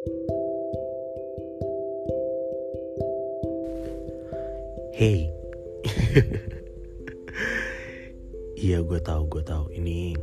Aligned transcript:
Hey, 0.00 0.16
iya 8.64 8.80
gue 8.80 8.96
tahu 9.04 9.28
gue 9.28 9.44
tahu 9.44 9.68
ini 9.76 10.16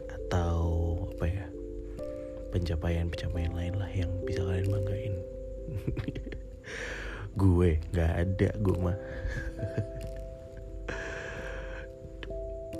atau 0.07 0.95
apa 1.17 1.25
ya 1.27 1.45
pencapaian-pencapaian 2.53 3.53
lain 3.53 3.75
lah 3.75 3.89
yang 3.89 4.11
bisa 4.23 4.45
kalian 4.45 4.69
banggain 4.69 5.15
gue 7.33 7.81
nggak 7.93 8.11
ada 8.13 8.49
gue 8.61 8.75
mah. 8.77 8.97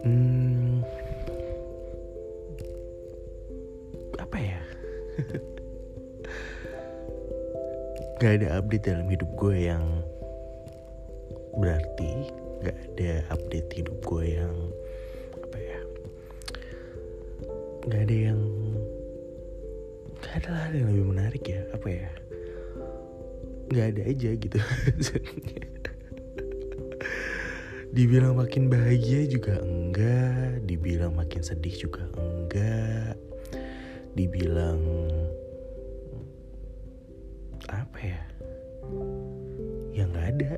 Hmm, 0.03 0.83
apa 4.19 4.35
ya? 4.35 4.59
Gak 8.19 8.43
ada 8.43 8.59
update 8.59 8.83
dalam 8.83 9.07
hidup 9.07 9.31
gue 9.39 9.55
yang 9.71 9.83
berarti 11.55 12.27
gak 12.67 12.75
ada 12.75 13.23
update 13.31 13.71
hidup 13.79 13.95
gue 14.03 14.23
yang 14.35 14.55
apa 15.39 15.57
ya? 15.59 15.79
Gak 17.87 18.01
ada 18.03 18.15
yang 18.27 18.39
gak 20.19 20.33
ada 20.43 20.49
lah 20.51 20.67
yang 20.75 20.91
lebih 20.91 21.07
menarik 21.15 21.43
ya 21.47 21.63
apa 21.71 21.87
ya 21.87 22.11
gak 23.73 23.97
ada 23.97 24.03
aja 24.05 24.29
gitu. 24.37 24.57
Dibilang 27.93 28.33
makin 28.41 28.73
bahagia 28.73 29.29
juga 29.29 29.61
enggak 29.61 30.65
dibilang 30.65 31.13
makin 31.13 31.45
sedih 31.45 31.77
juga 31.77 32.01
enggak 32.17 33.13
dibilang 34.17 34.81
apa 37.69 37.97
ya 38.01 38.21
yang 39.93 40.09
nggak 40.09 40.27
ada. 40.33 40.57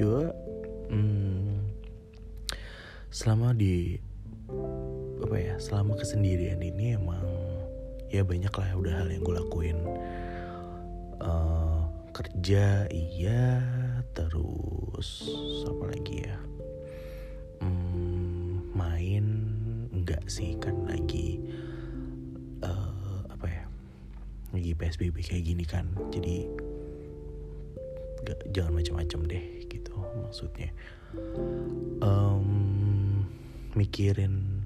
Coba 0.00 0.32
hmm, 0.88 1.68
selama 3.12 3.52
di 3.52 4.00
apa 5.20 5.36
ya 5.36 5.54
selama 5.60 6.00
kesendirian 6.00 6.64
ini 6.64 6.96
emang 6.96 7.20
ya 8.10 8.26
banyak 8.26 8.50
lah 8.50 8.70
udah 8.74 8.94
hal 9.00 9.08
yang 9.08 9.22
gue 9.22 9.34
lakuin. 9.38 9.78
Uh, 11.22 11.86
kerja 12.12 12.90
iya. 12.90 13.62
Terus 14.12 15.30
apa 15.64 15.84
lagi 15.94 16.26
ya? 16.26 16.38
Hmm, 17.62 18.74
main 18.74 19.26
enggak 19.94 20.26
sih 20.26 20.58
kan 20.58 20.74
lagi 20.84 21.40
lagi 24.60 24.74
psbb 24.76 25.16
kayak 25.24 25.44
gini 25.46 25.64
kan. 25.64 25.86
Jadi 26.12 26.44
gak, 28.26 28.38
jangan 28.52 28.76
macam-macam 28.76 29.20
deh 29.30 29.44
gitu 29.70 29.94
maksudnya. 30.20 30.70
Um, 32.04 33.24
mikirin 33.72 34.59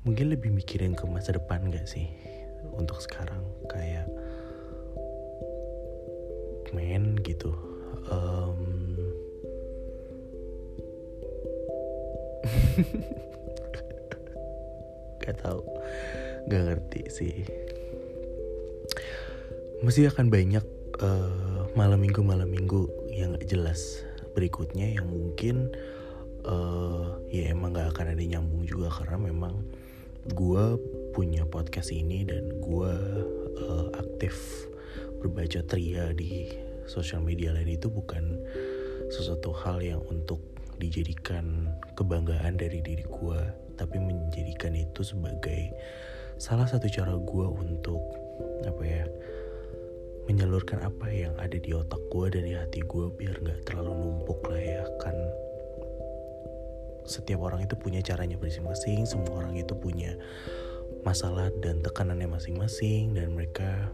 mungkin 0.00 0.32
lebih 0.32 0.48
mikirin 0.48 0.96
ke 0.96 1.04
masa 1.04 1.36
depan 1.36 1.68
gak 1.68 1.84
sih? 1.84 2.08
Untuk 2.72 3.04
sekarang 3.04 3.44
kayak 3.68 4.08
main 6.72 7.20
gitu. 7.20 7.52
Um, 8.08 8.96
gak 15.20 15.36
tau 15.44 15.60
gak 16.48 16.64
ngerti 16.64 17.02
sih. 17.12 17.44
Masih 19.84 20.08
akan 20.08 20.32
banyak 20.32 20.64
uh, 21.00 21.68
malam 21.76 22.00
minggu 22.00 22.24
malam 22.24 22.48
minggu 22.48 22.88
yang 23.12 23.36
gak 23.36 23.48
jelas 23.48 24.04
berikutnya 24.32 24.96
yang 24.96 25.10
mungkin 25.10 25.74
uh, 26.46 27.20
ya 27.28 27.52
emang 27.52 27.76
gak 27.76 27.92
akan 27.96 28.16
ada 28.16 28.24
nyambung 28.24 28.64
juga 28.64 28.88
karena 28.88 29.20
memang 29.20 29.60
gue 30.28 30.64
punya 31.16 31.48
podcast 31.48 31.88
ini 31.88 32.28
dan 32.28 32.60
gue 32.60 32.92
uh, 33.56 33.88
aktif 33.96 34.36
berbaca 35.20 35.64
tria 35.64 36.12
di 36.12 36.52
sosial 36.84 37.24
media 37.24 37.56
lain 37.56 37.72
itu 37.72 37.88
bukan 37.88 38.36
sesuatu 39.08 39.52
hal 39.52 39.80
yang 39.80 40.02
untuk 40.12 40.40
dijadikan 40.76 41.72
kebanggaan 41.96 42.60
dari 42.60 42.84
diri 42.84 43.04
gue 43.04 43.40
tapi 43.80 43.96
menjadikan 43.96 44.76
itu 44.76 45.00
sebagai 45.00 45.72
salah 46.36 46.68
satu 46.68 46.88
cara 46.88 47.16
gue 47.16 47.46
untuk 47.48 48.00
apa 48.64 48.82
ya 48.84 49.04
menyalurkan 50.28 50.84
apa 50.84 51.08
yang 51.08 51.32
ada 51.40 51.56
di 51.56 51.72
otak 51.72 52.00
gue 52.12 52.26
dan 52.32 52.44
di 52.44 52.54
hati 52.56 52.80
gue 52.84 53.08
biar 53.16 53.40
nggak 53.40 53.66
terlalu 53.68 53.92
numpuk 53.92 54.40
lah 54.48 54.60
ya 54.60 54.84
kan 55.00 55.16
setiap 57.10 57.42
orang 57.42 57.66
itu 57.66 57.74
punya 57.74 57.98
caranya 58.00 58.38
masing-masing 58.38 59.02
semua 59.02 59.42
orang 59.42 59.58
itu 59.58 59.74
punya 59.74 60.14
masalah 61.02 61.50
dan 61.58 61.82
tekanannya 61.82 62.30
masing-masing 62.30 63.18
dan 63.18 63.34
mereka 63.34 63.90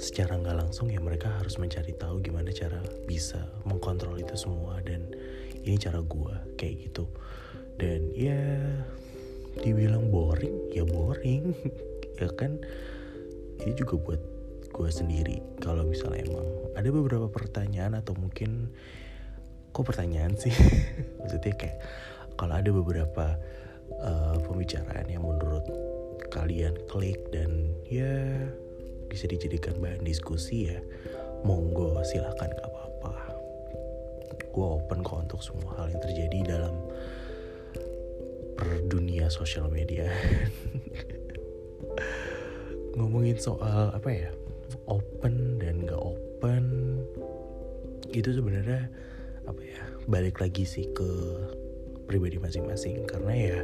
secara 0.00 0.40
nggak 0.40 0.56
langsung 0.56 0.88
ya 0.88 0.96
mereka 0.96 1.28
harus 1.36 1.60
mencari 1.60 1.92
tahu 1.92 2.24
gimana 2.24 2.48
cara 2.56 2.80
bisa 3.04 3.44
mengkontrol 3.68 4.16
itu 4.16 4.32
semua 4.32 4.80
dan 4.80 5.04
ini 5.60 5.76
cara 5.76 6.00
gue 6.00 6.34
kayak 6.56 6.88
gitu. 6.88 7.04
Dan 7.76 8.12
ya 8.16 8.40
dibilang 9.60 10.08
boring 10.08 10.72
ya 10.72 10.88
boring 10.88 11.52
ya 12.20 12.32
kan? 12.32 12.56
Ini 13.60 13.76
juga 13.76 14.00
buat 14.00 14.20
gue 14.72 14.88
sendiri. 14.88 15.60
Kalau 15.60 15.84
misalnya 15.84 16.24
emang 16.32 16.48
ada 16.72 16.88
beberapa 16.88 17.28
pertanyaan 17.28 18.00
atau 18.00 18.16
mungkin 18.16 18.72
kok 19.70 19.86
pertanyaan 19.86 20.34
sih? 20.34 20.52
Maksudnya 21.22 21.54
kayak 21.54 21.78
kalau 22.34 22.54
ada 22.56 22.70
beberapa 22.70 23.36
uh, 24.00 24.36
pembicaraan 24.42 25.06
yang 25.06 25.22
menurut 25.22 25.64
kalian 26.30 26.78
klik 26.86 27.18
dan 27.34 27.74
ya 27.90 28.46
bisa 29.10 29.26
dijadikan 29.26 29.74
bahan 29.82 30.06
diskusi 30.06 30.70
ya 30.70 30.78
monggo 31.42 31.98
silahkan 32.06 32.50
gak 32.50 32.68
apa-apa. 32.70 33.14
Gue 34.50 34.66
open 34.78 35.02
kok 35.02 35.26
untuk 35.30 35.40
semua 35.42 35.74
hal 35.78 35.90
yang 35.90 36.02
terjadi 36.02 36.38
dalam 36.58 36.74
per 38.54 38.86
dunia 38.86 39.26
sosial 39.32 39.66
media. 39.72 40.06
Ngomongin 42.98 43.38
soal 43.38 43.94
apa 43.94 44.10
ya 44.10 44.30
open 44.90 45.62
dan 45.62 45.86
gak 45.86 45.98
open 45.98 46.64
itu 48.10 48.34
sebenarnya 48.34 48.90
ya 48.90 49.09
balik 50.06 50.40
lagi 50.40 50.64
sih 50.64 50.88
ke 50.94 51.10
pribadi 52.08 52.40
masing-masing. 52.40 53.04
Karena 53.04 53.32
ya 53.34 53.58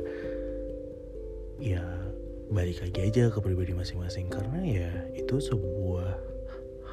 ya 1.56 1.84
balik 2.52 2.84
lagi 2.84 2.98
aja 3.08 3.32
ke 3.32 3.38
pribadi 3.40 3.72
masing-masing. 3.72 4.28
Karena 4.28 4.60
ya 4.60 4.90
itu 5.16 5.38
sebuah 5.40 6.16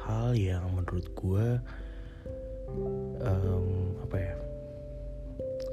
hal 0.04 0.36
yang 0.36 0.68
menurut 0.72 1.06
gue 1.12 1.46
um, 3.24 3.98
apa 4.04 4.16
ya 4.20 4.34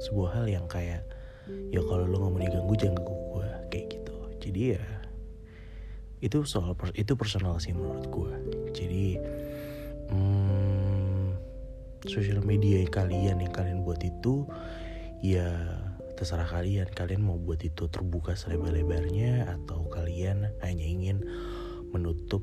sebuah 0.08 0.28
hal 0.40 0.46
yang 0.48 0.66
kayak 0.66 1.04
ya 1.70 1.80
kalau 1.84 2.08
lo 2.08 2.16
nggak 2.16 2.32
mau 2.32 2.40
diganggu 2.40 2.74
jangan 2.74 2.96
ganggu 3.00 3.16
gue 3.38 3.48
kayak 3.70 3.86
gitu. 3.96 4.16
Jadi 4.42 4.62
ya 4.76 4.84
itu 6.22 6.38
soal 6.46 6.78
itu 6.94 7.12
personal 7.18 7.58
sih 7.58 7.74
menurut 7.74 8.06
gue 8.06 8.32
jadi 8.70 9.18
hmm, 10.06 10.51
sosial 12.06 12.42
media 12.42 12.82
yang 12.82 12.92
kalian 12.92 13.36
yang 13.38 13.54
kalian 13.54 13.86
buat 13.86 14.02
itu 14.02 14.46
ya 15.22 15.46
terserah 16.18 16.46
kalian. 16.50 16.90
Kalian 16.90 17.22
mau 17.22 17.38
buat 17.38 17.62
itu 17.62 17.86
terbuka 17.90 18.34
selebar-lebarnya 18.34 19.50
atau 19.58 19.86
kalian 19.90 20.50
hanya 20.62 20.86
ingin 20.86 21.22
menutup 21.94 22.42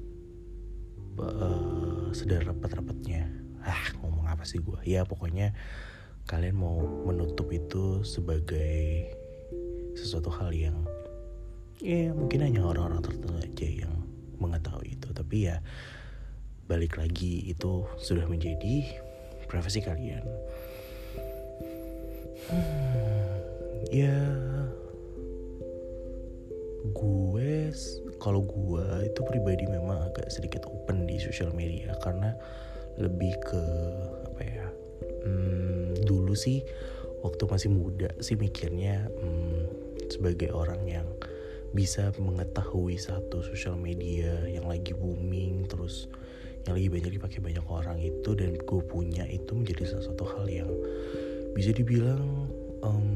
uh, 1.19 2.11
sedar 2.15 2.47
rapat-rapatnya. 2.47 3.27
Ah 3.63 3.91
ngomong 3.99 4.27
apa 4.31 4.47
sih 4.47 4.63
gue 4.63 4.79
ya 4.87 5.03
pokoknya 5.03 5.51
kalian 6.23 6.55
mau 6.55 6.79
menutup 6.79 7.51
itu 7.51 8.05
sebagai 8.07 9.11
sesuatu 9.99 10.31
hal 10.31 10.55
yang 10.55 10.87
ya 11.83 12.15
mungkin 12.15 12.45
hanya 12.45 12.63
orang-orang 12.63 13.03
tertentu 13.03 13.35
aja 13.35 13.67
yang 13.67 13.93
mengetahui 14.39 14.95
itu. 14.95 15.11
Tapi 15.11 15.51
ya 15.51 15.59
balik 16.69 17.01
lagi 17.01 17.49
itu 17.49 17.83
sudah 17.97 18.29
menjadi 18.29 19.08
privasi 19.49 19.81
kalian. 19.81 20.23
Hmm, 22.49 23.33
ya 23.89 24.17
gue 26.89 27.73
kalau 28.17 28.41
gue 28.43 28.85
itu 29.05 29.21
pribadi 29.27 29.67
memang 29.67 30.09
agak 30.09 30.31
sedikit 30.31 30.65
open 30.67 31.05
di 31.05 31.19
sosial 31.19 31.51
media 31.53 31.93
karena 32.01 32.33
lebih 32.99 33.31
ke 33.43 33.63
apa 34.31 34.41
ya 34.43 34.67
hmm, 35.23 36.03
dulu 36.03 36.33
sih 36.35 36.63
waktu 37.23 37.43
masih 37.47 37.69
muda 37.71 38.09
sih 38.19 38.35
mikirnya 38.35 39.07
hmm, 39.07 39.59
sebagai 40.11 40.51
orang 40.51 40.83
yang 40.87 41.07
bisa 41.69 42.09
mengetahui 42.17 42.97
satu 42.97 43.45
sosial 43.45 43.77
media 43.77 44.33
yang 44.49 44.65
lagi 44.65 44.97
booming 44.97 45.69
terus 45.69 46.09
yang 46.69 46.77
lagi 46.77 46.89
banyak 46.93 47.11
dipakai 47.17 47.39
banyak 47.41 47.65
orang 47.65 47.97
itu 47.97 48.29
dan 48.37 48.53
gue 48.53 48.81
punya 48.85 49.25
itu 49.25 49.57
menjadi 49.57 49.89
salah 49.89 50.05
satu 50.13 50.23
hal 50.37 50.45
yang 50.45 50.69
bisa 51.57 51.73
dibilang 51.73 52.45
um, 52.85 53.09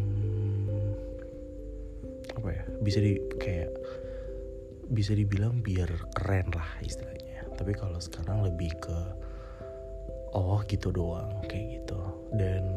apa 2.34 2.50
ya 2.50 2.64
bisa 2.82 2.98
di 2.98 3.22
kayak 3.38 3.70
bisa 4.90 5.14
dibilang 5.14 5.62
biar 5.62 5.90
keren 6.18 6.50
lah 6.52 6.70
istilahnya. 6.82 7.46
Tapi 7.54 7.78
kalau 7.78 8.02
sekarang 8.02 8.42
lebih 8.42 8.74
ke 8.82 8.98
oh 10.34 10.60
gitu 10.66 10.90
doang 10.90 11.30
kayak 11.46 11.82
gitu. 11.82 12.02
Dan 12.34 12.74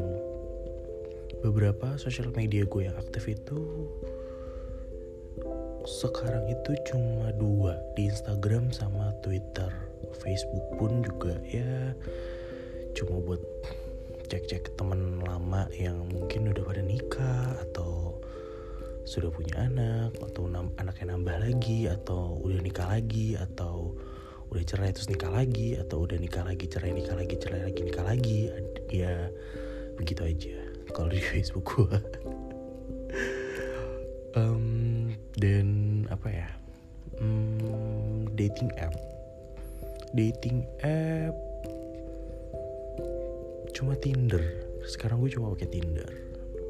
beberapa 1.41 1.97
sosial 1.97 2.29
media 2.37 2.69
gue 2.69 2.85
yang 2.85 2.97
aktif 3.01 3.33
itu 3.33 3.89
sekarang 5.87 6.51
itu 6.51 6.75
cuma 6.91 7.31
dua 7.39 7.79
di 7.95 8.11
Instagram 8.11 8.75
sama 8.75 9.15
Twitter 9.23 9.86
Facebook 10.23 10.67
pun 10.81 11.05
juga 11.05 11.39
ya 11.47 11.93
cuma 12.97 13.21
buat 13.21 13.43
cek-cek 14.27 14.75
temen 14.75 15.23
lama 15.23 15.71
yang 15.77 16.03
mungkin 16.11 16.51
udah 16.51 16.65
pada 16.67 16.83
nikah 16.83 17.55
atau 17.69 18.19
sudah 19.07 19.31
punya 19.31 19.71
anak 19.71 20.19
atau 20.19 20.51
anaknya 20.83 21.15
nambah 21.15 21.37
lagi 21.39 21.87
atau 21.87 22.43
udah 22.43 22.59
nikah 22.59 22.91
lagi 22.91 23.39
atau 23.39 23.95
udah 24.51 24.63
cerai 24.67 24.91
terus 24.91 25.07
nikah 25.07 25.31
lagi 25.31 25.79
atau 25.79 26.03
udah 26.03 26.19
nikah 26.19 26.43
lagi 26.43 26.67
cerai 26.67 26.91
nikah 26.91 27.15
lagi 27.15 27.35
cerai 27.39 27.63
lagi 27.71 27.81
nikah 27.87 28.05
lagi 28.07 28.41
ya 28.91 29.31
begitu 29.95 30.23
aja 30.27 30.59
kalau 30.91 31.11
di 31.11 31.23
Facebook 31.31 31.67
gue 31.71 31.99
um, 34.37 35.11
dan 35.41 35.69
apa 36.13 36.29
ya? 36.29 36.49
Um, 37.17 38.29
dating 38.37 38.69
app 38.77 38.93
dating 40.17 40.65
app. 40.81 41.37
Cuma 43.77 43.93
Tinder. 44.01 44.41
Sekarang 44.89 45.21
gue 45.21 45.29
cuma 45.29 45.53
pakai 45.53 45.69
Tinder. 45.69 46.09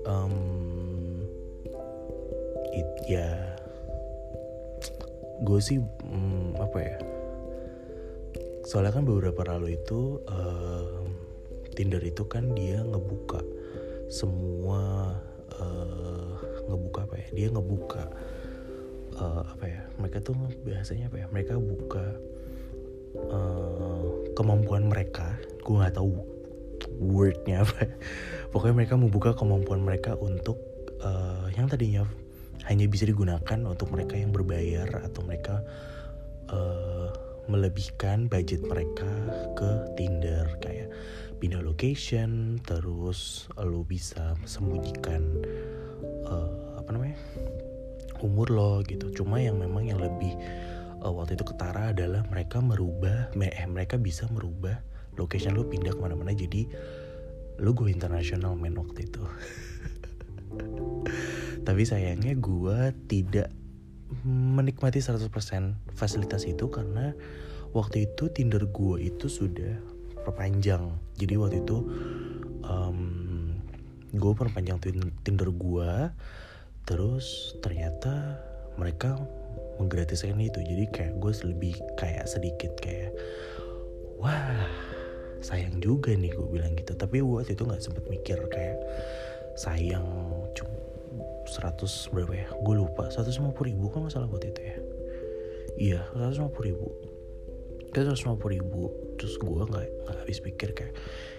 Um, 0.03 1.23
it 2.75 2.91
ya. 3.07 3.55
Gue 5.47 5.63
sih 5.63 5.79
um, 6.11 6.59
apa 6.59 6.79
ya? 6.83 6.97
Soalnya 8.67 8.99
kan 8.99 9.07
beberapa 9.07 9.47
lalu 9.47 9.79
itu 9.79 10.19
uh, 10.27 11.07
Tinder 11.79 12.03
itu 12.03 12.27
kan 12.27 12.51
dia 12.59 12.83
ngebuka 12.83 13.39
semua 14.11 15.15
uh, 15.63 16.35
ngebuka 16.67 17.07
apa 17.07 17.15
ya? 17.23 17.29
Dia 17.31 17.49
ngebuka 17.55 18.11
uh, 19.23 19.43
apa 19.47 19.65
ya? 19.71 19.81
Mereka 20.03 20.19
tuh 20.27 20.35
biasanya 20.67 21.07
apa 21.07 21.23
ya? 21.23 21.27
Mereka 21.31 21.55
buka 21.63 22.05
uh, 23.33 24.33
kemampuan 24.37 24.89
mereka 24.89 25.37
gue 25.67 25.75
nggak 25.75 25.97
tahu 25.99 26.15
wordnya 27.03 27.67
apa. 27.67 27.91
Pokoknya 28.55 28.75
mereka 28.85 28.95
membuka 28.95 29.31
kemampuan 29.35 29.83
mereka 29.83 30.15
untuk 30.17 30.57
uh, 31.03 31.51
yang 31.57 31.67
tadinya 31.67 32.07
hanya 32.67 32.87
bisa 32.91 33.07
digunakan 33.07 33.59
untuk 33.67 33.91
mereka 33.95 34.19
yang 34.19 34.35
berbayar 34.35 34.89
atau 35.07 35.21
mereka 35.23 35.63
uh, 36.51 37.11
melebihkan 37.47 38.27
budget 38.27 38.63
mereka 38.67 39.07
ke 39.55 39.71
Tinder 39.95 40.51
kayak 40.59 40.91
pindah 41.39 41.63
location 41.63 42.59
terus 42.65 43.47
lo 43.61 43.87
bisa 43.87 44.35
sembunyikan 44.49 45.23
uh, 46.27 46.81
apa 46.81 46.91
namanya 46.91 47.19
umur 48.25 48.49
lo 48.51 48.73
gitu. 48.83 49.13
Cuma 49.13 49.39
yang 49.39 49.61
memang 49.61 49.87
yang 49.87 50.01
lebih 50.01 50.33
uh, 51.07 51.15
waktu 51.15 51.39
itu 51.39 51.47
ketara 51.47 51.95
adalah 51.95 52.27
mereka 52.27 52.59
merubah 52.59 53.31
eh 53.39 53.69
mereka 53.71 53.95
bisa 53.95 54.27
merubah 54.35 54.83
location 55.15 55.55
lo 55.55 55.63
pindah 55.71 55.95
ke 55.95 56.01
mana-mana. 56.03 56.35
Jadi 56.35 56.67
lo 57.63 57.71
gue 57.73 57.89
internasional 57.89 58.59
main 58.59 58.75
waktu 58.75 59.07
itu. 59.07 59.23
Tapi 61.67 61.83
sayangnya 61.87 62.35
gue 62.35 62.79
tidak 63.07 63.55
menikmati 64.27 65.03
100% 65.03 65.31
fasilitas 65.95 66.47
itu 66.47 66.71
karena 66.71 67.15
waktu 67.75 68.11
itu 68.11 68.31
Tinder 68.31 68.67
gue 68.67 68.97
itu 69.03 69.27
sudah 69.31 69.79
perpanjang. 70.27 70.91
Jadi 71.17 71.35
waktu 71.39 71.63
itu 71.63 71.77
um, 72.67 73.55
gue 74.15 74.33
perpanjang 74.37 74.79
Tinder 75.23 75.51
gue 75.51 75.91
terus 76.87 77.59
ternyata 77.65 78.39
mereka 78.79 79.19
menggratiskan 79.79 80.39
itu. 80.41 80.61
Jadi 80.61 80.85
kayak 80.91 81.13
gue 81.21 81.33
lebih 81.47 81.75
kayak 81.97 82.27
sedikit 82.29 82.73
kayak 82.81 83.13
wah 84.17 84.69
sayang 85.45 85.79
juga 85.79 86.17
nih 86.17 86.33
gue 86.33 86.49
bilang 86.49 86.75
gitu. 86.75 86.97
Tapi 86.97 87.21
waktu 87.23 87.55
itu 87.55 87.63
nggak 87.65 87.83
sempet 87.83 88.05
mikir 88.09 88.39
kayak 88.49 88.81
sayang 89.57 90.05
cuma 90.57 90.75
100 91.47 92.13
berapa 92.13 92.35
ya? 92.35 92.49
Gue 92.65 92.75
lupa 92.83 93.09
150 93.09 93.55
ribu 93.63 93.87
kan 93.93 94.09
masalah 94.09 94.27
buat 94.27 94.45
itu 94.45 94.61
ya? 94.61 94.77
Iya 95.77 96.01
150 96.17 96.69
ribu. 96.69 96.89
Kita 97.93 98.13
150 98.13 98.57
ribu 98.57 98.93
terus 99.17 99.41
gue 99.41 99.63
nggak 99.65 99.87
nggak 100.05 100.17
habis 100.25 100.39
pikir 100.45 100.77
kayak 100.77 100.93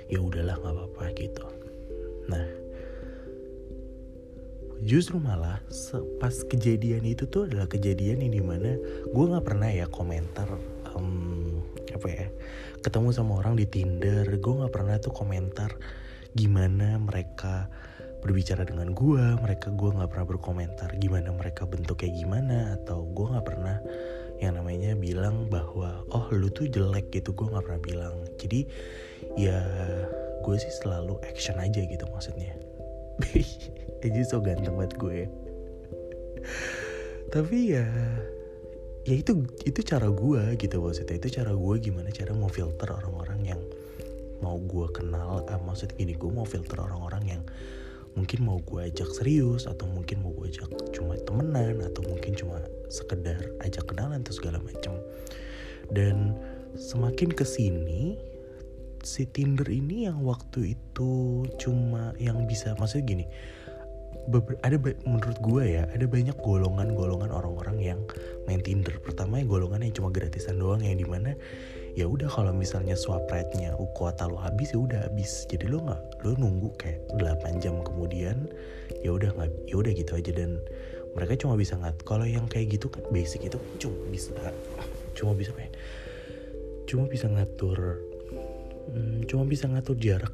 ya 0.10 0.18
udahlah 0.22 0.58
nggak 0.58 0.74
apa-apa 0.74 1.04
gitu. 1.18 1.46
Nah 2.32 2.67
justru 4.86 5.18
malah 5.18 5.62
pas 6.22 6.36
kejadian 6.46 7.06
itu 7.08 7.26
tuh 7.26 7.50
adalah 7.50 7.66
kejadian 7.66 8.22
yang 8.22 8.34
di 8.34 8.44
mana 8.44 8.78
gue 9.10 9.26
nggak 9.26 9.46
pernah 9.46 9.70
ya 9.70 9.90
komentar 9.90 10.46
um, 10.94 11.62
apa 11.94 12.08
ya 12.10 12.28
ketemu 12.86 13.10
sama 13.16 13.42
orang 13.42 13.58
di 13.58 13.66
Tinder. 13.66 14.26
Gue 14.38 14.54
nggak 14.62 14.74
pernah 14.74 14.96
tuh 15.02 15.14
komentar 15.14 15.74
gimana 16.38 17.02
mereka 17.02 17.72
berbicara 18.22 18.66
dengan 18.66 18.94
gue 18.94 19.24
mereka 19.42 19.74
gue 19.74 19.90
nggak 19.94 20.10
pernah 20.10 20.28
berkomentar 20.28 20.90
gimana 20.98 21.30
mereka 21.34 21.64
bentuk 21.66 22.02
kayak 22.04 22.18
gimana 22.18 22.76
atau 22.82 23.08
gue 23.08 23.28
nggak 23.30 23.46
pernah 23.46 23.78
yang 24.38 24.54
namanya 24.58 24.94
bilang 24.94 25.50
bahwa 25.50 26.06
oh 26.14 26.30
lu 26.30 26.54
tuh 26.54 26.70
jelek 26.70 27.10
gitu. 27.10 27.34
Gue 27.34 27.50
nggak 27.50 27.66
pernah 27.66 27.82
bilang. 27.82 28.16
Jadi 28.38 28.70
ya 29.34 29.58
gue 30.46 30.56
sih 30.56 30.74
selalu 30.80 31.18
action 31.26 31.58
aja 31.58 31.82
gitu 31.82 32.06
maksudnya 32.14 32.67
jadi 34.04 34.20
so 34.26 34.40
ganteng 34.40 34.78
banget 34.78 34.94
gue. 34.98 35.20
Tapi 37.34 37.58
ya 37.76 37.88
ya 39.08 39.16
itu 39.16 39.48
itu 39.64 39.80
cara 39.84 40.08
gue 40.12 40.56
gitu 40.60 40.78
maksudnya. 40.80 41.16
Itu 41.18 41.30
cara 41.32 41.52
gue 41.54 41.76
gimana 41.82 42.10
cara 42.14 42.32
mau 42.34 42.52
filter 42.52 42.90
orang-orang 42.92 43.40
yang 43.44 43.62
mau 44.42 44.58
gue 44.62 44.88
kenal 44.94 45.42
ah, 45.50 45.60
maksud 45.62 45.98
gini 45.98 46.14
gue 46.14 46.30
mau 46.30 46.46
filter 46.46 46.78
orang-orang 46.78 47.38
yang 47.38 47.44
mungkin 48.18 48.46
mau 48.46 48.58
gue 48.66 48.82
ajak 48.90 49.10
serius 49.14 49.70
atau 49.70 49.86
mungkin 49.86 50.26
mau 50.26 50.34
gue 50.34 50.50
ajak 50.50 50.70
cuma 50.94 51.18
temenan 51.22 51.86
atau 51.86 52.02
mungkin 52.10 52.34
cuma 52.34 52.62
sekedar 52.90 53.38
ajak 53.62 53.86
kenalan 53.86 54.26
atau 54.26 54.34
segala 54.34 54.58
macam 54.62 54.98
dan 55.94 56.34
semakin 56.78 57.30
ke 57.30 57.46
sini 57.46 58.18
si 59.08 59.24
Tinder 59.24 59.72
ini 59.72 60.12
yang 60.12 60.20
waktu 60.28 60.76
itu 60.76 61.48
cuma 61.56 62.12
yang 62.20 62.44
bisa 62.44 62.76
maksudnya 62.76 63.08
gini 63.08 63.26
ada 64.60 64.76
menurut 65.08 65.40
gue 65.40 65.64
ya 65.80 65.88
ada 65.88 66.04
banyak 66.04 66.36
golongan-golongan 66.44 67.32
orang-orang 67.32 67.80
yang 67.80 68.00
main 68.44 68.60
Tinder. 68.60 69.00
Pertama 69.00 69.40
ya 69.40 69.48
golongan 69.48 69.88
yang 69.88 69.96
cuma 69.96 70.12
gratisan 70.12 70.60
doang 70.60 70.84
yang 70.84 71.00
di 71.00 71.08
mana 71.08 71.32
ya 71.96 72.12
udah 72.12 72.28
kalau 72.28 72.52
misalnya 72.52 73.00
swipe 73.00 73.32
rate-nya 73.32 73.72
kuota 73.96 74.28
lo 74.28 74.36
habis 74.36 74.76
ya 74.76 74.84
udah 74.84 75.08
habis. 75.08 75.48
Jadi 75.48 75.72
lo 75.72 75.80
nggak 75.80 76.28
lo 76.28 76.36
nunggu 76.36 76.76
kayak 76.76 77.08
8 77.16 77.64
jam 77.64 77.80
kemudian 77.88 78.52
ya 79.00 79.16
udah 79.16 79.32
nggak 79.32 79.48
ya 79.72 79.76
udah 79.80 79.92
gitu 79.96 80.12
aja. 80.20 80.32
Dan 80.36 80.60
mereka 81.16 81.40
cuma 81.40 81.56
bisa 81.56 81.80
ngat 81.80 81.96
kalau 82.04 82.28
yang 82.28 82.52
kayak 82.52 82.76
gitu 82.76 82.92
kan 82.92 83.08
basic 83.16 83.48
itu 83.48 83.56
cuma 83.80 83.96
bisa 84.12 84.36
cuma 85.16 85.32
bisa 85.40 85.56
kayak 85.56 85.72
cuma 86.88 87.08
bisa 87.08 87.32
ngatur 87.32 88.00
hmm, 88.94 89.28
cuma 89.28 89.44
bisa 89.48 89.68
ngatur 89.68 89.98
jarak 90.00 90.34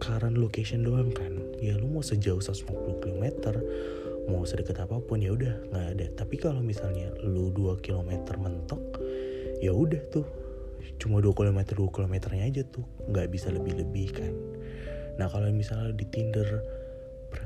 current 0.00 0.40
location 0.40 0.82
doang 0.82 1.12
kan. 1.12 1.30
Ya 1.60 1.76
lu 1.76 1.86
mau 1.92 2.00
sejauh 2.00 2.40
150 2.40 3.04
km 3.04 3.24
mau 4.28 4.46
sedekat 4.46 4.86
apa 4.86 5.02
pun 5.02 5.20
ya 5.20 5.36
udah 5.36 5.54
nggak 5.70 5.86
ada. 5.96 6.06
Tapi 6.16 6.40
kalau 6.40 6.64
misalnya 6.64 7.12
lu 7.20 7.52
2 7.52 7.84
km 7.84 8.10
mentok 8.40 8.80
ya 9.60 9.70
udah 9.70 10.00
tuh. 10.08 10.26
Cuma 10.96 11.20
2 11.20 11.36
km 11.36 11.60
2 11.60 11.94
kilometernya 11.94 12.48
aja 12.48 12.62
tuh 12.64 12.84
nggak 13.12 13.28
bisa 13.28 13.52
lebih-lebih 13.52 14.08
kan. 14.16 14.32
Nah 15.20 15.28
kalau 15.28 15.52
misalnya 15.52 15.92
di 15.92 16.08
Tinder 16.08 16.48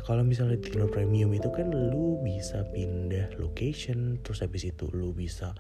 kalau 0.07 0.25
misalnya 0.25 0.57
di 0.57 0.73
Tinder 0.73 0.89
Premium 0.89 1.29
itu 1.37 1.53
kan 1.53 1.69
lu 1.69 2.17
bisa 2.25 2.65
pindah 2.73 3.37
location 3.37 4.17
terus 4.25 4.41
habis 4.41 4.65
itu 4.65 4.89
lu 4.97 5.13
bisa 5.13 5.53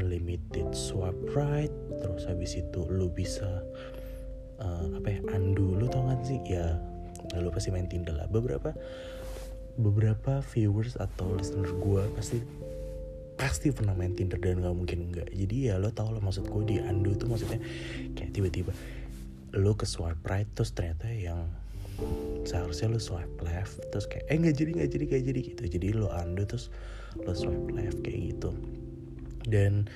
unlimited 0.00 0.72
swipe 0.72 1.28
right 1.36 1.72
terus 2.00 2.24
habis 2.24 2.56
itu 2.56 2.88
lu 2.88 3.12
bisa 3.12 3.60
uh, 4.60 4.86
apa 5.00 5.08
ya 5.08 5.20
undo 5.34 5.76
lu 5.76 5.86
tau 5.90 6.06
gak 6.06 6.22
sih? 6.24 6.40
Ya 6.46 6.78
lu 7.36 7.48
pasti 7.50 7.72
main 7.74 7.88
Tinder 7.88 8.14
lah. 8.14 8.28
Beberapa 8.28 8.76
beberapa 9.80 10.44
viewers 10.52 11.00
atau 11.00 11.34
listener 11.34 11.72
gue 11.72 12.02
pasti 12.12 12.38
pasti 13.40 13.72
pernah 13.72 13.96
main 13.96 14.12
Tinder 14.12 14.36
dan 14.36 14.60
gak 14.60 14.76
mungkin 14.76 15.08
enggak 15.08 15.32
jadi 15.32 15.56
ya 15.72 15.74
lo 15.80 15.88
tau 15.88 16.12
lah 16.12 16.20
maksud 16.20 16.44
gue 16.44 16.62
di 16.68 16.76
undo 16.76 17.16
tuh 17.16 17.32
maksudnya 17.32 17.56
kayak 18.12 18.36
tiba-tiba 18.36 18.76
lo 19.56 19.72
ke 19.72 19.88
swipe 19.88 20.20
right 20.28 20.44
terus 20.52 20.76
ternyata 20.76 21.08
yang 21.08 21.48
seharusnya 22.44 22.96
lo 22.96 23.00
swipe 23.00 23.40
left 23.44 23.80
terus 23.92 24.06
kayak 24.08 24.24
eh 24.28 24.36
nggak 24.38 24.56
jadi 24.56 24.70
nggak 24.76 24.90
jadi 24.90 25.04
nggak 25.08 25.22
jadi 25.24 25.40
gitu. 25.52 25.62
Jadi 25.78 25.86
lo 25.96 26.08
undo 26.12 26.42
terus 26.44 26.72
lo 27.20 27.32
swipe 27.34 27.68
left 27.74 28.00
kayak 28.04 28.36
gitu. 28.36 28.50
Dan 29.44 29.88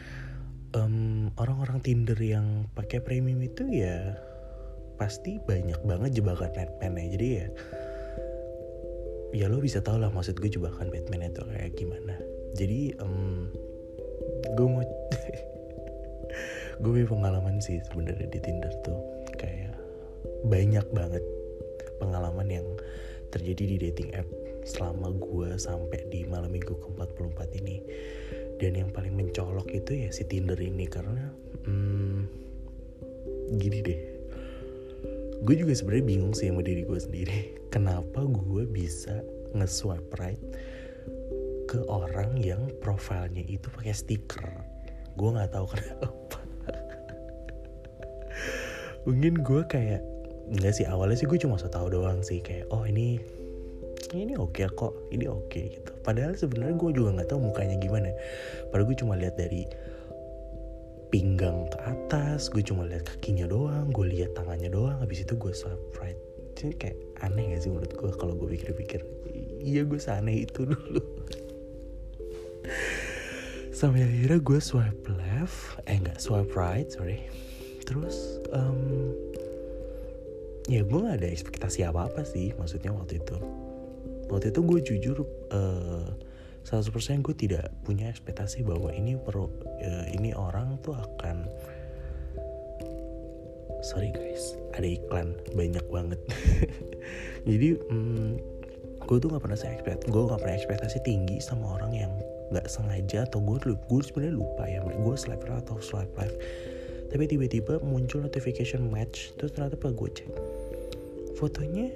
um, 0.76 1.30
orang-orang 1.38 1.80
Tinder 1.80 2.16
yang 2.18 2.68
pakai 2.75 3.00
premium 3.00 3.40
itu 3.40 3.64
ya 3.71 4.18
pasti 4.94 5.42
banyak 5.42 5.80
banget 5.82 6.22
jebakan 6.22 6.50
Batman 6.54 6.98
ya 6.98 7.06
jadi 7.14 7.26
ya 7.26 7.46
ya 9.34 9.50
lo 9.50 9.58
bisa 9.58 9.82
tau 9.82 9.98
lah 9.98 10.14
maksud 10.14 10.38
gue 10.38 10.46
jebakan 10.46 10.94
Batman 10.94 11.26
itu 11.26 11.42
kayak 11.42 11.74
gimana. 11.74 12.14
Jadi 12.54 12.94
um, 13.02 13.50
gue 14.54 14.66
mau 14.70 14.86
gue 16.80 16.90
punya 16.94 17.08
pengalaman 17.10 17.58
sih 17.58 17.82
sebenarnya 17.90 18.30
di 18.30 18.38
Tinder 18.38 18.70
tuh. 18.86 18.94
Kayak 19.34 19.74
banyak 20.46 20.86
banget 20.94 21.24
pengalaman 21.98 22.46
yang 22.46 22.66
terjadi 23.34 23.74
di 23.74 23.76
dating 23.90 24.14
app 24.14 24.30
selama 24.62 25.10
gue 25.18 25.58
sampai 25.58 26.06
di 26.14 26.22
malam 26.30 26.54
minggu 26.54 26.70
ke-44 26.70 27.58
ini. 27.58 27.82
Dan 28.62 28.78
yang 28.78 28.94
paling 28.94 29.18
mencolok 29.18 29.66
itu 29.74 30.06
ya 30.06 30.14
si 30.14 30.22
Tinder 30.30 30.56
ini 30.62 30.86
karena 30.86 31.26
hmm, 31.66 32.18
gini 33.58 33.78
deh 33.82 34.13
gue 35.44 35.54
juga 35.60 35.76
sebenarnya 35.76 36.06
bingung 36.08 36.32
sih 36.32 36.48
sama 36.48 36.64
diri 36.64 36.88
gue 36.88 36.96
sendiri. 36.96 37.38
Kenapa 37.74 38.24
gue 38.24 38.64
bisa 38.64 39.20
nge-swipe 39.52 40.16
right 40.16 40.40
ke 41.68 41.84
orang 41.88 42.40
yang 42.40 42.72
profilnya 42.80 43.44
itu 43.44 43.68
pakai 43.68 43.92
stiker? 43.92 44.48
Gue 45.14 45.30
nggak 45.36 45.52
tahu 45.54 45.66
kenapa. 45.74 46.38
Mungkin 49.04 49.44
gue 49.44 49.62
kayak 49.68 50.02
nggak 50.48 50.74
sih 50.74 50.86
awalnya 50.88 51.16
sih 51.20 51.28
gue 51.28 51.38
cuma 51.38 51.60
so 51.60 51.70
tau 51.70 51.86
doang 51.88 52.20
sih 52.20 52.42
kayak 52.42 52.68
oh 52.68 52.84
ini 52.84 53.16
ini 54.12 54.36
oke 54.36 54.52
okay 54.52 54.68
kok 54.68 54.92
ini 55.14 55.26
oke 55.30 55.50
okay, 55.50 55.78
gitu. 55.78 55.92
Padahal 56.02 56.34
sebenarnya 56.34 56.74
gue 56.78 56.90
juga 56.94 57.10
nggak 57.20 57.28
tahu 57.30 57.40
mukanya 57.52 57.76
gimana. 57.78 58.10
Padahal 58.70 58.86
gue 58.90 58.96
cuma 58.98 59.14
lihat 59.14 59.38
dari 59.38 59.66
pinggang 61.12 61.66
ke 61.73 61.78
atas 61.84 62.52
gue 62.52 62.62
cuma 62.62 62.87
lihat 62.88 63.04
kakinya 63.06 63.49
doang 63.49 63.90
gue 63.90 64.06
lihat 64.08 64.37
tangannya 64.37 64.70
doang 64.73 65.00
habis 65.00 65.25
itu 65.25 65.34
gue 65.37 65.52
swipe 65.52 65.96
right 66.00 66.18
jadi 66.54 66.73
kayak 66.78 66.99
aneh 67.26 67.44
gak 67.54 67.61
sih 67.66 67.70
menurut 67.70 67.92
gue 67.92 68.11
kalau 68.14 68.34
gue 68.38 68.49
pikir-pikir? 68.54 69.02
Iya 69.61 69.82
gue 69.84 69.99
seaneh 69.99 70.46
itu 70.46 70.64
dulu. 70.70 71.02
Sampai 73.75 74.06
akhirnya 74.06 74.38
gue 74.38 74.61
swipe 74.62 75.11
left 75.18 75.82
eh 75.90 75.99
nggak 75.99 76.23
swipe 76.23 76.54
right 76.54 76.87
sorry. 76.88 77.26
Terus 77.82 78.38
um, 78.54 79.12
ya 80.70 80.87
gue 80.87 80.99
gak 81.04 81.20
ada 81.20 81.28
ekspektasi 81.28 81.82
apa 81.84 82.06
apa 82.06 82.23
sih 82.23 82.54
maksudnya 82.54 82.94
waktu 82.94 83.18
itu. 83.18 83.37
Waktu 84.30 84.54
itu 84.54 84.61
gue 84.62 84.80
jujur 84.80 85.16
uh, 85.52 86.06
100% 86.64 87.21
gue 87.21 87.35
tidak 87.37 87.68
punya 87.85 88.09
ekspektasi 88.09 88.64
bahwa 88.64 88.88
ini 88.88 89.21
perlu 89.21 89.52
uh, 89.85 90.06
ini 90.09 90.33
orang 90.33 90.80
tuh 90.80 90.97
akan 90.97 91.44
sorry 93.85 94.09
guys 94.16 94.56
ada 94.73 94.88
iklan 94.88 95.37
banyak 95.52 95.85
banget. 95.92 96.21
Jadi 97.49 97.76
um, 97.92 98.40
gue 99.04 99.16
tuh 99.21 99.28
nggak 99.28 99.44
pernah 99.44 99.59
saya 99.61 99.76
expect 99.76 100.09
gue 100.09 100.23
nggak 100.25 100.40
pernah 100.40 100.56
ekspektasi 100.56 101.04
tinggi 101.04 101.37
sama 101.44 101.76
orang 101.76 101.92
yang 101.92 102.12
nggak 102.49 102.64
sengaja 102.64 103.28
atau 103.28 103.44
gue 103.44 103.61
gue 103.61 104.00
sebenarnya 104.00 104.35
lupa 104.40 104.64
ya 104.64 104.80
gue 104.80 105.16
swipe 105.21 105.44
right 105.44 105.61
atau 105.68 105.76
swipe 105.85 106.16
left. 106.16 106.40
Tapi 107.12 107.30
tiba-tiba 107.30 107.78
muncul 107.85 108.25
notification 108.25 108.88
match 108.88 109.37
terus 109.37 109.52
ternyata 109.52 109.76
pas 109.76 109.92
gue 109.92 110.11
cek 110.16 110.33
fotonya 111.37 111.92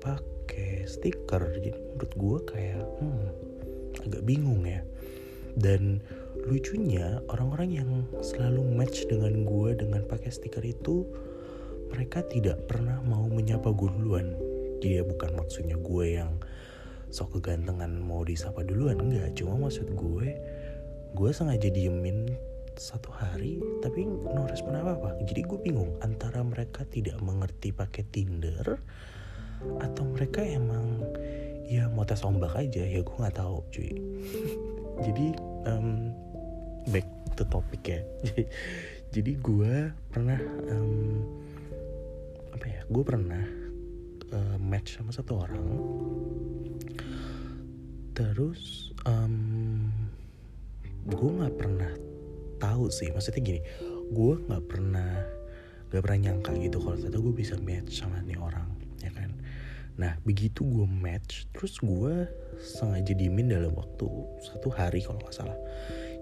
pakai 0.00 0.88
stiker. 0.88 1.44
Jadi 1.60 1.76
menurut 1.76 2.12
gue 2.16 2.38
kayak 2.56 2.80
hmm 3.04 3.55
agak 4.04 4.22
bingung 4.26 4.66
ya. 4.66 4.82
Dan 5.56 6.04
lucunya 6.44 7.24
orang-orang 7.32 7.70
yang 7.72 7.90
selalu 8.20 8.60
match 8.76 9.08
dengan 9.08 9.48
gue 9.48 9.72
dengan 9.72 10.04
pakai 10.04 10.28
stiker 10.28 10.60
itu 10.60 11.08
mereka 11.88 12.20
tidak 12.28 12.68
pernah 12.68 13.00
mau 13.06 13.24
menyapa 13.30 13.72
gue 13.72 13.88
duluan. 13.88 14.36
Dia 14.84 15.00
bukan 15.00 15.32
maksudnya 15.32 15.80
gue 15.80 16.20
yang 16.20 16.36
sok 17.08 17.40
kegantengan 17.40 17.96
mau 17.96 18.20
disapa 18.26 18.60
duluan 18.66 19.00
enggak. 19.00 19.32
Cuma 19.38 19.56
maksud 19.56 19.88
gue 19.96 20.28
gue 21.16 21.30
sengaja 21.32 21.72
diemin 21.72 22.28
satu 22.76 23.08
hari 23.08 23.56
tapi 23.80 24.04
no 24.04 24.44
respon 24.44 24.76
apa 24.76 25.00
apa 25.00 25.10
jadi 25.24 25.48
gue 25.48 25.58
bingung 25.64 25.96
antara 26.04 26.44
mereka 26.44 26.84
tidak 26.92 27.16
mengerti 27.24 27.72
pakai 27.72 28.04
Tinder 28.12 28.76
atau 29.80 30.04
mereka 30.12 30.44
emang 30.44 31.00
ya 31.66 31.90
mau 31.90 32.06
tes 32.06 32.22
ombak 32.22 32.54
aja. 32.54 32.82
Ya 32.82 33.00
gue 33.02 33.16
nggak 33.16 33.36
tahu 33.36 33.62
cuy. 33.74 33.90
Jadi 35.06 35.26
um, 35.68 36.14
back 36.90 37.06
to 37.34 37.44
topic 37.50 37.82
ya. 37.84 38.00
Jadi 39.14 39.36
gue 39.38 39.90
pernah 40.10 40.38
um, 40.70 41.22
apa 42.54 42.66
ya 42.66 42.80
gue 42.88 43.04
pernah 43.04 43.44
uh, 44.32 44.56
match 44.62 44.96
sama 44.96 45.10
satu 45.12 45.42
orang. 45.42 45.66
Terus 48.16 48.94
um, 49.04 49.90
gue 51.06 51.30
nggak 51.42 51.56
pernah 51.58 51.92
tahu 52.62 52.88
sih. 52.88 53.12
Maksudnya 53.12 53.42
gini 53.42 53.60
gue 54.06 54.34
nggak 54.46 54.64
pernah 54.70 55.12
gak 55.86 56.02
pernah 56.02 56.18
nyangka 56.30 56.50
gitu 56.58 56.82
kalau 56.82 56.98
ternyata 56.98 57.18
gue 57.22 57.34
bisa 57.34 57.54
match 57.62 58.02
sama 58.02 58.18
nih 58.26 58.34
orang 58.42 58.66
Nah 59.96 60.20
begitu 60.28 60.60
gue 60.64 60.84
match 60.84 61.48
Terus 61.56 61.80
gue 61.80 62.28
sengaja 62.60 63.12
dimin 63.16 63.52
dalam 63.52 63.72
waktu 63.76 64.08
satu 64.44 64.68
hari 64.72 65.04
kalau 65.04 65.20
nggak 65.20 65.36
salah. 65.36 65.56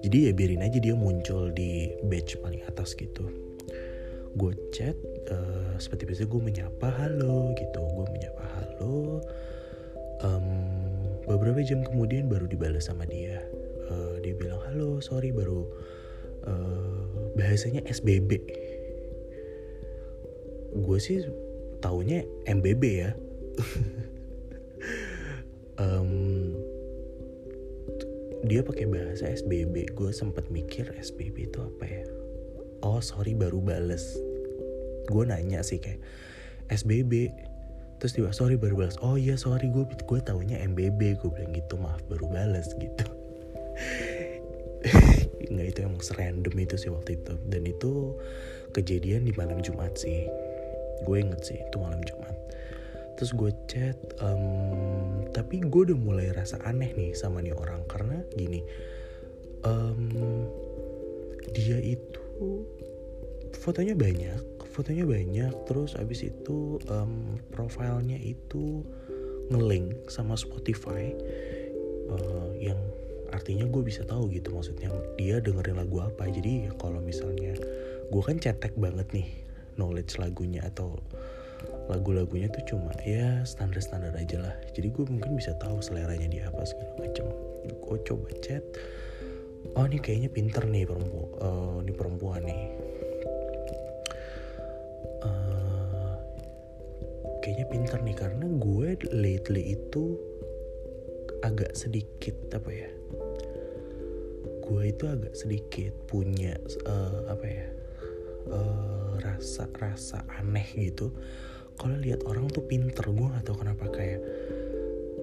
Jadi 0.03 0.31
ya 0.31 0.33
biarin 0.37 0.63
aja 0.63 0.79
dia 0.79 0.95
muncul 0.95 1.51
di 1.51 1.91
batch 2.07 2.39
paling 2.43 2.63
atas 2.67 2.95
gitu. 2.95 3.27
Gue 4.35 4.55
chat 4.75 4.95
uh, 5.31 5.75
Seperti 5.79 6.07
biasa 6.07 6.27
gue 6.27 6.41
menyapa 6.43 6.89
halo 7.03 7.55
gitu. 7.59 7.81
Gue 7.83 8.07
menyapa 8.11 8.45
halo. 8.59 9.23
Um, 10.23 10.49
Beberapa 11.25 11.65
jam 11.65 11.81
kemudian 11.81 12.29
baru 12.29 12.45
dibalas 12.45 12.93
sama 12.93 13.09
dia. 13.09 13.41
Uh, 13.89 14.21
Dia 14.21 14.37
bilang 14.37 14.61
halo 14.65 14.97
sorry 15.05 15.29
baru 15.29 15.69
uh, 16.49 17.05
Bahasanya 17.37 17.85
SBB 17.85 18.41
Gue 20.73 20.99
sih 21.01 21.21
taunya 21.85 22.25
MBB 22.49 22.83
ya 22.97 23.13
um, 25.83 26.11
dia 28.45 28.61
pakai 28.61 28.85
bahasa 28.85 29.33
SBB 29.33 29.97
gue 29.97 30.11
sempat 30.13 30.45
mikir 30.53 30.93
SBB 31.01 31.49
itu 31.49 31.59
apa 31.65 31.85
ya? 31.89 32.05
Oh 32.85 33.01
sorry 33.01 33.33
baru 33.33 33.65
bales. 33.65 34.21
Gue 35.09 35.25
nanya 35.25 35.65
sih 35.65 35.81
kayak 35.81 36.05
SBB 36.69 37.33
terus 38.03 38.21
tiba 38.21 38.37
sorry 38.37 38.59
baru 38.59 38.85
balas 38.85 39.01
oh 39.01 39.17
iya 39.17 39.39
sorry 39.39 39.71
gue 39.71 39.87
gue 39.87 40.21
taunya 40.21 40.61
MBB 40.61 41.25
gue 41.25 41.31
bilang 41.31 41.55
gitu 41.57 41.81
maaf 41.81 42.05
baru 42.13 42.29
balas 42.29 42.69
gitu. 42.77 43.07
Nggak 45.53 45.67
itu 45.73 45.79
emang 45.81 46.05
serandom 46.05 46.55
itu 46.61 46.77
sih 46.77 46.93
waktu 46.93 47.17
itu. 47.17 47.33
Dan 47.49 47.65
itu 47.65 48.13
kejadian 48.77 49.25
di 49.25 49.33
malam 49.33 49.65
Jumat 49.65 49.97
sih. 49.97 50.29
Gue 51.09 51.25
inget 51.25 51.41
sih 51.49 51.57
itu 51.57 51.77
malam 51.81 52.05
Jumat 52.05 52.44
terus 53.15 53.33
gue 53.35 53.51
chat 53.71 53.97
um, 54.23 55.27
tapi 55.31 55.63
gue 55.63 55.93
udah 55.93 55.99
mulai 55.99 56.31
rasa 56.35 56.59
aneh 56.67 56.93
nih 56.95 57.13
sama 57.15 57.41
nih 57.41 57.55
orang. 57.55 57.83
Karena 57.87 58.21
gini 58.35 58.61
um, 59.63 60.11
dia 61.55 61.79
itu 61.79 62.65
fotonya 63.55 63.95
banyak 63.95 64.55
fotonya 64.75 65.07
banyak. 65.07 65.55
Terus 65.71 65.95
abis 65.95 66.27
itu 66.27 66.83
um, 66.91 67.39
profilnya 67.55 68.19
itu 68.19 68.83
ngelink 69.55 70.11
sama 70.11 70.35
Spotify 70.35 71.15
uh, 72.11 72.51
yang 72.59 72.77
artinya 73.31 73.67
gue 73.71 73.83
bisa 73.83 74.03
tahu 74.07 74.31
gitu 74.35 74.51
maksudnya 74.51 74.91
dia 75.15 75.39
dengerin 75.39 75.79
lagu 75.79 76.03
apa. 76.03 76.27
Jadi 76.27 76.67
kalau 76.83 76.99
misalnya 76.99 77.55
gue 78.11 78.23
kan 78.27 78.43
cetek 78.43 78.75
banget 78.75 79.07
nih 79.15 79.31
knowledge 79.79 80.19
lagunya 80.19 80.67
atau 80.67 80.99
lagu-lagunya 81.91 82.49
tuh 82.49 82.75
cuma 82.75 82.91
ya 83.05 83.45
standar-standar 83.45 84.15
aja 84.17 84.41
lah. 84.41 84.55
Jadi 84.73 84.89
gue 84.91 85.05
mungkin 85.07 85.37
bisa 85.37 85.53
tahu 85.61 85.79
seleranya 85.85 86.29
dia 86.29 86.49
apa 86.49 86.65
segala 86.65 86.93
macam 87.01 87.27
gue 87.65 87.99
coba 88.09 88.29
chat. 88.41 88.65
Oh 89.75 89.89
ini 89.89 89.97
kayaknya 89.97 90.29
pinter 90.29 90.65
nih 90.69 90.85
perempuan 90.85 91.29
uh, 91.41 91.77
ini 91.81 91.93
perempuan 91.93 92.41
nih. 92.45 92.63
Uh, 95.25 96.15
kayaknya 97.41 97.67
pinter 97.69 97.99
nih 98.05 98.17
karena 98.17 98.47
gue 98.49 98.89
lately 99.13 99.77
itu 99.77 100.21
agak 101.45 101.77
sedikit 101.77 102.33
apa 102.57 102.73
ya 102.73 102.89
gue 104.65 104.83
itu 104.89 105.05
agak 105.05 105.37
sedikit 105.37 105.93
punya 106.09 106.57
uh, 106.89 107.29
apa 107.29 107.45
ya 107.45 107.67
uh, 108.49 109.13
rasa 109.21 109.69
rasa 109.77 110.25
aneh 110.41 110.65
gitu 110.73 111.13
kalau 111.75 111.97
lihat 111.99 112.23
orang 112.25 112.47
tuh 112.51 112.65
pinter 112.65 113.07
gue 113.11 113.27
gak 113.35 113.45
tahu 113.47 113.67
kenapa 113.67 113.91
kayak 113.91 114.21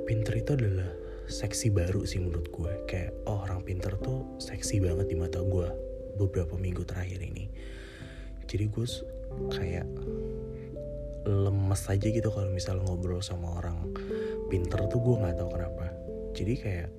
pinter 0.05 0.33
itu 0.35 0.51
adalah 0.59 0.91
seksi 1.31 1.71
baru 1.71 2.03
sih 2.03 2.19
menurut 2.19 2.51
gue 2.51 2.71
kayak 2.91 3.15
oh 3.23 3.47
orang 3.47 3.63
pinter 3.63 3.95
tuh 3.95 4.35
seksi 4.43 4.83
banget 4.83 5.07
di 5.07 5.15
mata 5.15 5.39
gue 5.39 5.67
beberapa 6.19 6.59
minggu 6.59 6.83
terakhir 6.83 7.23
ini. 7.23 7.47
Jadi 8.45 8.67
gue 8.67 8.85
kayak 9.47 9.87
lemes 11.23 11.81
aja 11.87 12.07
gitu 12.11 12.27
kalau 12.33 12.51
misal 12.51 12.83
ngobrol 12.83 13.23
sama 13.23 13.61
orang 13.63 13.95
pinter 14.51 14.83
tuh 14.91 14.99
gue 14.99 15.15
nggak 15.23 15.39
tahu 15.39 15.49
kenapa. 15.55 15.87
Jadi 16.35 16.53
kayak 16.59 16.89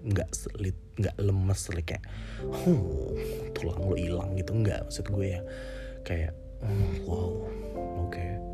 nggak 0.00 0.30
selit 0.32 0.76
nggak 0.96 1.16
lemes 1.20 1.60
kayak 1.84 2.00
huh, 2.40 3.12
tulang 3.52 3.84
lo 3.84 3.96
hilang 4.00 4.32
gitu. 4.40 4.56
Nggak 4.56 4.88
maksud 4.88 5.06
gue 5.12 5.26
ya 5.36 5.40
kayak 6.08 6.32
oh, 6.64 6.92
wow 7.04 7.28
oke. 8.08 8.08
okay. 8.08 8.49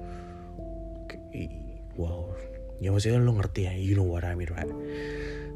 Wow. 2.00 2.32
Ya 2.80 2.92
maksudnya 2.92 3.20
lo 3.20 3.32
ngerti 3.36 3.68
ya 3.68 3.72
you 3.76 3.96
know 3.96 4.04
what 4.04 4.24
I 4.24 4.36
mean 4.36 4.52
right? 4.52 4.68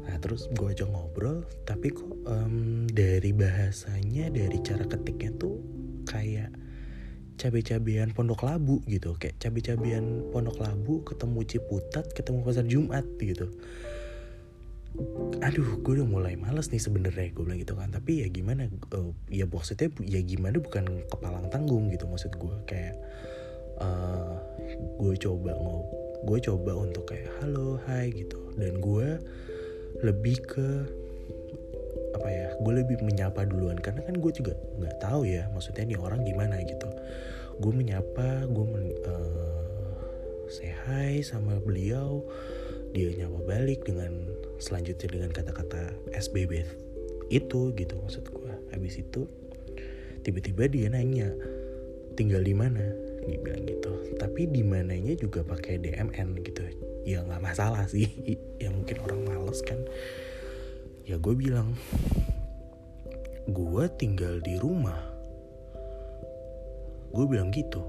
Nah 0.05 0.17
terus 0.17 0.49
gue 0.49 0.73
aja 0.73 0.89
ngobrol 0.89 1.45
tapi 1.65 1.93
kok 1.93 2.09
um, 2.25 2.89
dari 2.89 3.29
bahasanya 3.31 4.33
dari 4.33 4.57
cara 4.65 4.85
ketiknya 4.89 5.29
tuh 5.37 5.61
kayak 6.09 6.49
cabe-cabean 7.37 8.13
pondok 8.13 8.45
labu 8.45 8.81
gitu. 8.89 9.17
Kayak 9.21 9.37
cabe-cabean 9.41 10.33
pondok 10.33 10.57
labu 10.61 11.05
ketemu 11.05 11.39
ciputat 11.45 12.05
ketemu 12.13 12.37
pasar 12.41 12.65
jumat 12.65 13.05
gitu. 13.21 13.49
Aduh 15.39 15.79
gue 15.79 15.93
udah 16.01 16.09
mulai 16.09 16.35
males 16.35 16.67
nih 16.73 16.81
sebenarnya 16.81 17.33
gue 17.33 17.43
bilang 17.45 17.61
gitu 17.61 17.77
kan. 17.77 17.93
Tapi 17.93 18.25
ya 18.25 18.27
gimana 18.33 18.65
uh, 18.97 19.13
ya 19.29 19.45
maksudnya 19.45 19.93
ya 20.01 20.21
gimana 20.25 20.57
bukan 20.57 21.05
kepalang 21.09 21.47
tanggung 21.53 21.93
gitu 21.93 22.09
maksud 22.09 22.33
gue 22.37 22.55
kayak 22.65 22.97
uh, 23.79 24.35
gue 24.99 25.15
coba 25.15 25.55
ngob 25.55 26.01
gue 26.21 26.37
coba 26.45 26.77
untuk 26.77 27.09
kayak 27.09 27.29
halo 27.41 27.81
hai 27.89 28.13
gitu. 28.13 28.37
Dan 28.57 28.77
gue 28.77 29.17
lebih 30.05 30.37
ke 30.45 30.69
apa 32.11 32.27
ya 32.29 32.47
gue 32.61 32.73
lebih 32.83 33.01
menyapa 33.01 33.45
duluan. 33.49 33.77
Karena 33.81 34.05
kan 34.05 34.15
gue 34.21 34.31
juga 34.33 34.53
nggak 34.77 35.01
tahu 35.01 35.25
ya 35.25 35.49
maksudnya 35.53 35.89
nih 35.89 35.97
orang 35.97 36.21
gimana 36.21 36.61
gitu. 36.61 36.89
Gue 37.57 37.73
menyapa 37.73 38.45
gue 38.49 38.65
men, 38.65 38.93
uh, 39.05 39.93
say 40.45 40.73
hi 40.85 41.25
sama 41.25 41.57
beliau. 41.57 42.21
Dia 42.91 43.15
nyapa 43.15 43.41
balik 43.47 43.87
dengan 43.87 44.27
selanjutnya 44.59 45.07
dengan 45.09 45.31
kata-kata 45.31 45.95
SBB 46.11 46.67
itu 47.33 47.73
gitu 47.73 47.93
maksud 47.97 48.29
gue. 48.29 48.51
Habis 48.75 49.01
itu 49.01 49.25
tiba-tiba 50.21 50.69
dia 50.69 50.85
nanya 50.91 51.33
tinggal 52.13 52.45
di 52.45 52.53
mana 52.53 53.10
dia 53.25 53.37
bilang 53.41 53.63
gitu. 53.65 53.91
Tapi 54.17 54.49
di 54.49 54.61
mananya 54.61 55.13
juga 55.17 55.41
pakai 55.45 55.81
DMN 55.81 56.41
gitu. 56.45 56.61
Ya 57.05 57.25
nggak 57.25 57.41
masalah 57.41 57.85
sih. 57.89 58.07
Ya 58.61 58.69
mungkin 58.69 59.01
orang 59.01 59.21
males 59.25 59.57
kan. 59.65 59.81
Ya 61.09 61.17
gue 61.17 61.33
bilang 61.33 61.73
gue 63.49 63.85
tinggal 63.97 64.37
di 64.45 64.55
rumah. 64.61 65.01
Gue 67.09 67.25
bilang 67.25 67.49
gitu. 67.49 67.81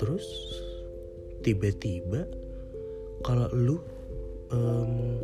Terus 0.00 0.24
tiba-tiba 1.44 2.24
kalau 3.20 3.52
lu 3.52 3.76
um, 4.52 5.20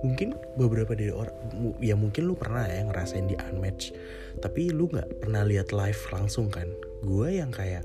mungkin 0.00 0.32
beberapa 0.56 0.96
dari 0.96 1.12
orang 1.12 1.36
ya 1.80 1.92
mungkin 1.92 2.24
lu 2.24 2.34
pernah 2.36 2.64
ya 2.64 2.88
ngerasain 2.88 3.28
di 3.28 3.36
unmatch 3.36 3.92
tapi 4.40 4.72
lu 4.72 4.88
nggak 4.88 5.20
pernah 5.20 5.44
lihat 5.44 5.76
live 5.76 6.00
langsung 6.14 6.48
kan? 6.48 6.68
Gue 7.04 7.36
yang 7.36 7.52
kayak 7.52 7.84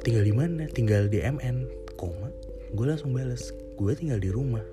tinggal 0.00 0.24
di 0.24 0.32
mana? 0.32 0.64
Tinggal 0.70 1.12
di 1.12 1.20
MN 1.20 1.68
koma? 2.00 2.32
Gue 2.72 2.86
langsung 2.88 3.12
bales 3.12 3.52
gue 3.76 3.92
tinggal 3.92 4.16
di 4.22 4.30
rumah. 4.32 4.64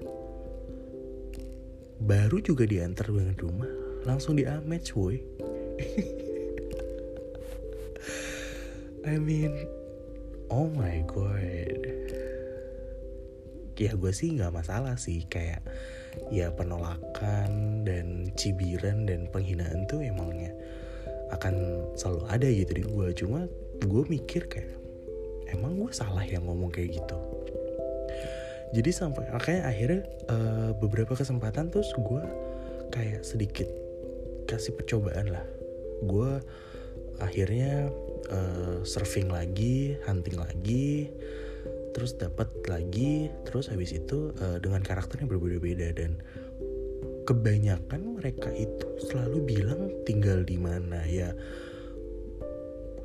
Baru 2.04 2.44
juga 2.44 2.68
diantar 2.68 3.08
dengan 3.12 3.36
rumah 3.36 3.68
langsung 4.08 4.36
di 4.40 4.48
unmatch 4.48 4.96
woi. 4.96 5.20
I 9.04 9.20
mean 9.20 9.52
oh 10.48 10.72
my 10.72 11.04
god. 11.04 11.84
Ya 13.76 14.00
gue 14.00 14.14
sih 14.16 14.32
nggak 14.38 14.54
masalah 14.54 14.96
sih 14.96 15.28
kayak 15.28 15.60
ya 16.30 16.50
penolakan 16.54 17.84
dan 17.86 18.30
cibiran 18.38 19.06
dan 19.08 19.30
penghinaan 19.30 19.86
tuh 19.90 20.02
emangnya 20.02 20.54
akan 21.34 21.86
selalu 21.98 22.22
ada 22.30 22.48
gitu 22.48 22.72
di 22.78 22.84
gue 22.86 23.08
cuma 23.18 23.40
gue 23.82 24.04
mikir 24.06 24.46
kayak 24.46 24.78
emang 25.50 25.78
gue 25.78 25.92
salah 25.94 26.24
yang 26.26 26.46
ngomong 26.46 26.74
kayak 26.74 26.98
gitu? 27.02 27.18
Jadi 28.74 28.90
sampai 28.90 29.30
akhirnya 29.38 30.02
uh, 30.34 30.74
beberapa 30.74 31.14
kesempatan 31.14 31.70
terus 31.70 31.94
gue 31.94 32.24
kayak 32.90 33.22
sedikit 33.22 33.70
kasih 34.50 34.74
percobaan 34.74 35.30
lah. 35.30 35.46
Gue 36.02 36.42
akhirnya 37.22 37.94
uh, 38.34 38.82
surfing 38.82 39.30
lagi 39.30 39.94
hunting 40.10 40.42
lagi 40.42 41.14
terus 41.94 42.18
dapat 42.18 42.50
lagi 42.66 43.30
terus 43.46 43.70
habis 43.70 43.94
itu 43.94 44.34
uh, 44.42 44.58
dengan 44.58 44.82
karakternya 44.82 45.30
berbeda-beda 45.30 45.94
dan 45.94 46.20
kebanyakan 47.24 48.20
mereka 48.20 48.52
itu 48.52 48.88
selalu 49.08 49.40
bilang 49.48 49.82
tinggal 50.04 50.44
di 50.44 50.60
mana. 50.60 51.06
Ya 51.08 51.32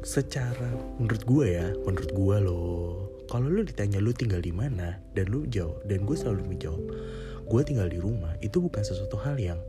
secara 0.03 0.79
menurut 0.97 1.23
gue 1.27 1.47
ya 1.59 1.75
menurut 1.83 2.11
gue 2.15 2.37
loh 2.39 3.11
kalau 3.27 3.51
lu 3.51 3.67
ditanya 3.67 3.99
lu 3.99 4.15
tinggal 4.15 4.39
di 4.39 4.55
mana 4.55 5.03
dan 5.13 5.27
lu 5.29 5.43
jawab 5.51 5.83
dan 5.91 6.07
gue 6.07 6.17
selalu 6.17 6.55
menjawab 6.55 6.83
gue 7.49 7.61
tinggal 7.65 7.89
di 7.89 7.99
rumah. 8.01 8.35
Itu 8.45 8.61
bukan 8.61 8.83
sesuatu 8.85 9.17
hal 9.21 9.37
yang 9.41 9.61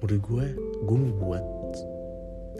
menurut 0.00 0.20
gue 0.20 0.46
gue 0.84 0.98
membuat 0.98 1.44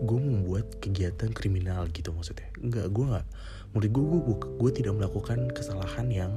gue 0.04 0.20
membuat 0.20 0.66
kegiatan 0.82 1.30
kriminal 1.32 1.86
gitu 1.90 2.12
maksudnya. 2.12 2.50
Enggak 2.60 2.92
gue 2.92 3.04
nggak 3.04 3.26
menurut 3.74 3.90
gue 3.90 4.04
gue 4.06 4.36
gue 4.62 4.70
tidak 4.70 4.94
melakukan 4.94 5.50
kesalahan 5.50 6.06
yang 6.06 6.32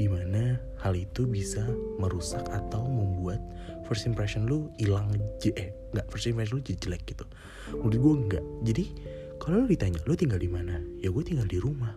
di 0.00 0.08
mana 0.08 0.56
hal 0.80 0.96
itu 0.96 1.28
bisa 1.28 1.62
merusak 2.00 2.42
atau 2.48 2.82
membuat 2.82 3.38
first 3.84 4.08
impression 4.08 4.48
lu 4.48 4.72
hilang 4.80 5.12
eh 5.44 5.70
nggak 5.92 6.08
first 6.08 6.26
impression 6.26 6.58
lu 6.58 6.64
jelek 6.64 7.04
gitu. 7.04 7.28
Menurut 7.76 7.98
gue 8.00 8.12
enggak 8.24 8.44
jadi 8.64 8.84
kalau 9.36 9.62
lu 9.62 9.66
ditanya 9.68 10.00
lu 10.08 10.16
tinggal 10.16 10.40
di 10.40 10.48
mana? 10.48 10.80
Ya 11.04 11.12
gue 11.12 11.22
tinggal 11.22 11.44
di 11.44 11.60
rumah. 11.60 11.92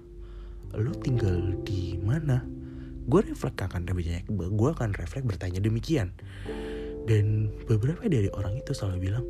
Lu 0.76 0.92
tinggal 1.00 1.56
di 1.64 1.96
mana? 2.04 2.44
Gue 3.08 3.24
refleks 3.24 3.64
akan 3.64 3.88
banyak 3.88 4.28
gue 4.28 4.70
akan 4.76 4.92
refleks 4.92 5.24
bertanya 5.24 5.64
demikian. 5.64 6.12
Dan 7.06 7.54
beberapa 7.70 8.04
dari 8.12 8.28
orang 8.34 8.60
itu 8.60 8.76
selalu 8.76 8.98
bilang 9.08 9.26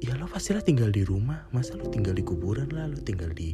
ya 0.00 0.16
lo 0.16 0.24
pastilah 0.32 0.64
tinggal 0.64 0.88
di 0.88 1.04
rumah. 1.04 1.44
Masa 1.52 1.76
lo 1.76 1.92
tinggal 1.92 2.16
di 2.16 2.24
kuburan 2.24 2.72
lah? 2.72 2.88
Lo 2.88 2.96
tinggal 3.04 3.36
di 3.36 3.52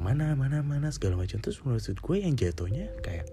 mana 0.00 0.32
mana 0.32 0.64
mana 0.64 0.88
segala 0.88 1.20
macam. 1.20 1.44
Terus 1.44 1.60
menurut 1.60 1.84
gue 1.84 2.16
yang 2.16 2.32
jatuhnya 2.32 2.88
kayak 3.04 3.28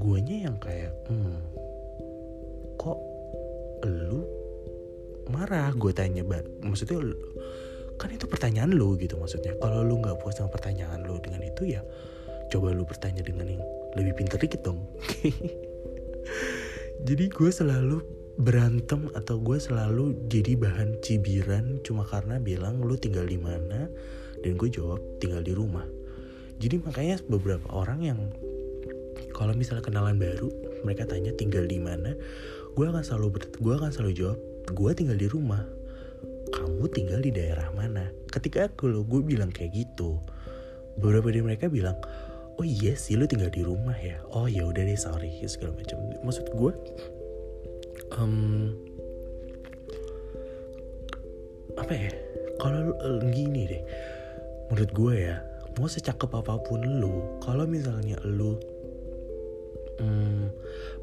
guanya 0.00 0.48
yang 0.48 0.56
kayak 0.56 0.96
hmm, 1.12 1.36
kok 2.80 2.98
lu 3.84 4.24
marah? 5.28 5.68
Gue 5.76 5.92
tanya 5.92 6.24
maksudnya 6.64 7.04
kan 8.00 8.08
itu 8.08 8.24
pertanyaan 8.24 8.72
lu 8.72 8.96
gitu 8.96 9.20
maksudnya. 9.20 9.52
Kalau 9.60 9.84
lu 9.84 10.00
nggak 10.00 10.16
puas 10.24 10.40
sama 10.40 10.48
pertanyaan 10.48 11.04
lu 11.04 11.20
dengan 11.20 11.44
itu 11.44 11.76
ya 11.76 11.84
coba 12.48 12.72
lu 12.72 12.88
bertanya 12.88 13.20
dengan 13.20 13.44
yang 13.52 13.62
lebih 14.00 14.24
pintar 14.24 14.40
dikit 14.40 14.64
dong. 14.64 14.80
Jadi 17.08 17.24
gue 17.28 17.50
selalu 17.52 18.00
berantem 18.38 19.10
atau 19.18 19.42
gue 19.42 19.58
selalu 19.58 20.14
jadi 20.30 20.54
bahan 20.54 21.02
cibiran 21.02 21.82
cuma 21.82 22.06
karena 22.06 22.38
bilang 22.38 22.78
lu 22.78 22.94
tinggal 22.94 23.26
di 23.26 23.34
mana 23.34 23.90
dan 24.42 24.54
gue 24.54 24.68
jawab 24.70 25.00
tinggal 25.18 25.42
di 25.42 25.52
rumah. 25.54 25.84
Jadi 26.58 26.82
makanya 26.82 27.22
beberapa 27.30 27.70
orang 27.70 28.02
yang 28.02 28.18
kalau 29.30 29.54
misalnya 29.54 29.86
kenalan 29.86 30.18
baru 30.18 30.50
mereka 30.82 31.06
tanya 31.06 31.30
tinggal 31.38 31.62
di 31.66 31.78
mana? 31.78 32.18
Gue 32.74 32.90
akan 32.90 33.02
selalu 33.02 33.38
gue 33.58 33.74
akan 33.74 33.90
selalu 33.94 34.12
jawab 34.14 34.38
gue 34.74 34.90
tinggal 34.94 35.14
di 35.14 35.30
rumah. 35.30 35.62
Kamu 36.50 36.90
tinggal 36.90 37.22
di 37.22 37.30
daerah 37.30 37.70
mana? 37.70 38.10
Ketika 38.34 38.66
kalau 38.74 39.06
gue 39.06 39.22
bilang 39.22 39.54
kayak 39.54 39.74
gitu 39.74 40.18
beberapa 40.98 41.30
dari 41.30 41.46
mereka 41.46 41.70
bilang 41.70 41.94
oh 42.58 42.66
iya 42.66 42.98
sih 42.98 43.14
lu 43.14 43.30
tinggal 43.30 43.54
di 43.54 43.62
rumah 43.62 43.94
ya? 43.94 44.18
Oh 44.34 44.50
ya 44.50 44.66
udah 44.66 44.82
deh 44.82 44.98
sorry 44.98 45.30
segala 45.46 45.78
macam. 45.78 45.98
Maksud 46.26 46.46
gue 46.58 46.72
um, 48.18 48.74
apa 51.78 51.92
ya? 51.94 52.10
Kalau 52.58 52.90
uh, 52.98 53.22
gini 53.30 53.70
deh 53.70 53.82
menurut 54.68 54.90
gue 54.92 55.14
ya 55.28 55.36
mau 55.78 55.86
secakep 55.86 56.30
apa 56.32 56.60
pun 56.66 56.82
lu 56.82 57.40
kalau 57.40 57.64
misalnya 57.64 58.18
lu 58.26 58.58
um, 60.02 60.50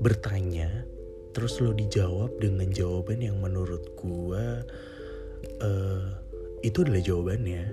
bertanya 0.04 0.84
terus 1.36 1.60
lo 1.60 1.76
dijawab 1.76 2.40
dengan 2.40 2.72
jawaban 2.72 3.20
yang 3.20 3.38
menurut 3.44 3.84
gue 4.00 4.46
uh, 5.60 6.08
itu 6.64 6.78
adalah 6.82 7.04
jawabannya. 7.04 7.64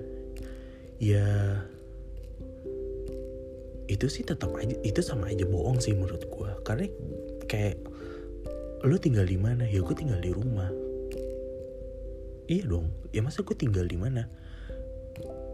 Ya 1.03 1.27
itu 3.91 4.07
sih 4.11 4.23
tetap 4.27 4.55
aja 4.57 4.75
itu 4.87 5.01
sama 5.03 5.29
aja 5.31 5.45
bohong 5.45 5.83
sih 5.83 5.93
menurut 5.93 6.25
gue 6.25 6.51
karena 6.65 6.87
kayak 7.51 7.79
lu 8.83 8.99
tinggal 8.99 9.27
di 9.27 9.39
mana? 9.39 9.67
Ya 9.67 9.79
gue 9.83 9.95
tinggal 9.95 10.19
di 10.19 10.35
rumah. 10.35 10.71
Iya 12.51 12.67
dong. 12.67 12.91
Ya 13.15 13.23
masa 13.23 13.47
gue 13.47 13.55
tinggal 13.55 13.87
di 13.87 13.95
mana 13.95 14.27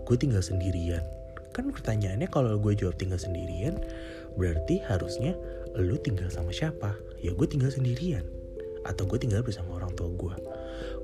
gue 0.09 0.17
tinggal 0.17 0.41
sendirian. 0.41 1.05
Kan 1.53 1.69
pertanyaannya 1.69 2.33
kalau 2.33 2.57
gue 2.57 2.73
jawab 2.73 2.97
tinggal 2.97 3.21
sendirian 3.21 3.77
berarti 4.41 4.81
harusnya 4.89 5.37
lu 5.77 6.01
tinggal 6.01 6.33
sama 6.33 6.49
siapa? 6.49 6.97
Ya 7.21 7.37
gue 7.37 7.45
tinggal 7.45 7.69
sendirian. 7.69 8.25
Atau 8.89 9.05
gue 9.05 9.21
tinggal 9.21 9.45
bersama 9.45 9.77
orang 9.77 9.93
tua 9.93 10.09
gue. 10.09 10.35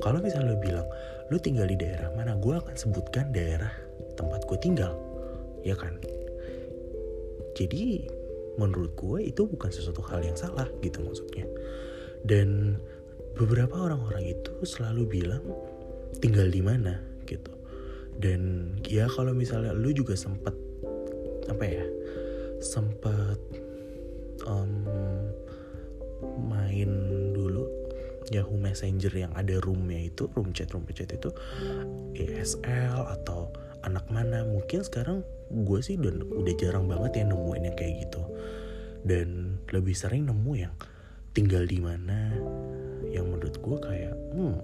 Kalau 0.01 0.25
misalnya 0.25 0.57
lu 0.57 0.59
bilang 0.65 0.89
lu 1.29 1.37
tinggal 1.37 1.69
di 1.69 1.77
daerah 1.77 2.09
mana? 2.17 2.33
Gue 2.41 2.57
akan 2.57 2.73
sebutkan 2.73 3.29
daerah 3.29 3.71
tempat 4.17 4.49
gue 4.49 4.57
tinggal. 4.57 4.97
Ya 5.61 5.77
kan? 5.77 6.01
Jadi 7.53 8.09
menurut 8.57 8.97
gue 8.97 9.21
itu 9.21 9.45
bukan 9.45 9.69
sesuatu 9.69 10.01
hal 10.09 10.25
yang 10.25 10.39
salah 10.39 10.65
gitu 10.81 11.05
maksudnya. 11.05 11.45
Dan 12.25 12.81
beberapa 13.37 13.85
orang-orang 13.85 14.33
itu 14.33 14.65
selalu 14.65 15.05
bilang 15.05 15.45
tinggal 16.25 16.49
di 16.49 16.65
mana? 16.65 17.05
Gitu 17.29 17.64
dan 18.19 18.75
ya 18.87 19.11
kalau 19.11 19.35
misalnya 19.35 19.75
lu 19.75 19.91
juga 19.91 20.15
sempet 20.15 20.55
apa 21.51 21.65
ya 21.65 21.85
sempet 22.63 23.39
um, 24.49 24.87
main 26.41 26.91
dulu 27.37 27.69
Yahoo 28.33 28.57
Messenger 28.57 29.13
yang 29.13 29.33
ada 29.37 29.61
roomnya 29.61 30.09
itu 30.09 30.31
room 30.33 30.57
chat 30.57 30.73
room 30.73 30.89
chat 30.89 31.13
itu 31.13 31.29
ESL 32.17 33.05
atau 33.21 33.53
anak 33.85 34.09
mana 34.09 34.49
mungkin 34.49 34.81
sekarang 34.81 35.21
gue 35.53 35.81
sih 35.85 36.01
dan 36.01 36.25
udah 36.25 36.55
jarang 36.57 36.89
banget 36.89 37.21
ya 37.21 37.25
nemuin 37.29 37.69
yang 37.69 37.77
kayak 37.77 37.95
gitu. 38.09 38.23
Dan 39.05 39.61
lebih 39.69 39.93
sering 39.93 40.25
nemu 40.25 40.53
yang 40.57 40.75
tinggal 41.37 41.69
di 41.69 41.77
mana 41.77 42.33
yang 43.13 43.29
menurut 43.29 43.61
gue 43.61 43.79
kayak 43.85 44.15
hmm 44.33 44.57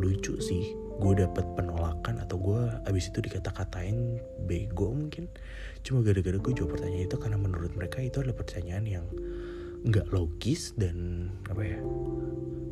lucu 0.00 0.38
sih 0.40 0.72
gue 1.00 1.24
dapet 1.24 1.46
penolakan 1.56 2.20
atau 2.20 2.36
gue 2.36 2.60
abis 2.84 3.08
itu 3.08 3.24
dikata-katain 3.24 4.20
bego 4.44 4.92
mungkin. 4.92 5.32
Cuma 5.80 6.04
gara-gara 6.04 6.36
gue 6.36 6.52
jawab 6.52 6.76
pertanyaan 6.76 7.08
itu 7.08 7.16
karena 7.16 7.38
menurut 7.40 7.72
mereka 7.72 8.04
itu 8.04 8.20
adalah 8.20 8.36
pertanyaan 8.36 8.84
yang 8.84 9.06
nggak 9.80 10.12
logis 10.12 10.76
dan 10.76 11.28
apa 11.48 11.62
ya 11.64 11.80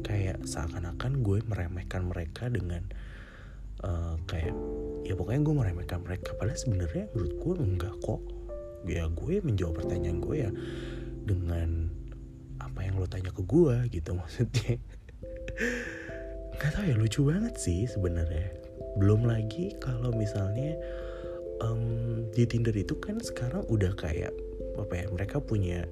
kayak 0.05 0.45
seakan-akan 0.45 1.25
gue 1.25 1.41
meremehkan 1.49 2.05
mereka 2.05 2.53
dengan 2.53 2.85
uh, 3.81 4.21
kayak 4.29 4.53
ya 5.09 5.17
pokoknya 5.17 5.41
gue 5.41 5.55
meremehkan 5.57 6.05
mereka. 6.05 6.37
Padahal 6.37 6.61
sebenarnya 6.61 7.09
menurut 7.17 7.35
gue 7.41 7.55
enggak 7.65 7.95
kok. 8.05 8.21
Ya 8.85 9.09
gue 9.09 9.41
menjawab 9.41 9.83
pertanyaan 9.83 10.21
gue 10.21 10.37
ya 10.37 10.51
dengan 11.25 11.89
apa 12.61 12.81
yang 12.85 13.01
lo 13.01 13.09
tanya 13.09 13.33
ke 13.33 13.43
gue 13.43 13.75
gitu 13.91 14.15
maksudnya 14.19 14.77
nggak 16.59 16.75
tahu 16.75 16.85
ya 16.91 16.95
lucu 16.99 17.21
banget 17.23 17.55
sih 17.55 17.87
sebenarnya. 17.87 18.51
Belum 18.99 19.23
lagi 19.23 19.79
kalau 19.79 20.11
misalnya 20.11 20.75
um, 21.63 22.27
di 22.35 22.43
Tinder 22.51 22.75
itu 22.75 22.99
kan 22.99 23.23
sekarang 23.23 23.63
udah 23.71 23.95
kayak 23.95 24.35
apa 24.75 24.95
ya 24.95 25.07
mereka 25.11 25.39
punya 25.39 25.87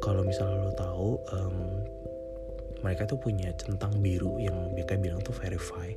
kalau 0.00 0.24
misalnya 0.24 0.64
lo 0.64 0.72
tahu 0.72 1.10
um, 1.36 1.56
mereka 2.80 3.04
tuh 3.04 3.20
punya 3.20 3.52
centang 3.60 3.92
biru 4.00 4.40
yang 4.40 4.72
mereka 4.72 4.96
bilang 4.96 5.20
tuh 5.20 5.36
verify. 5.36 5.92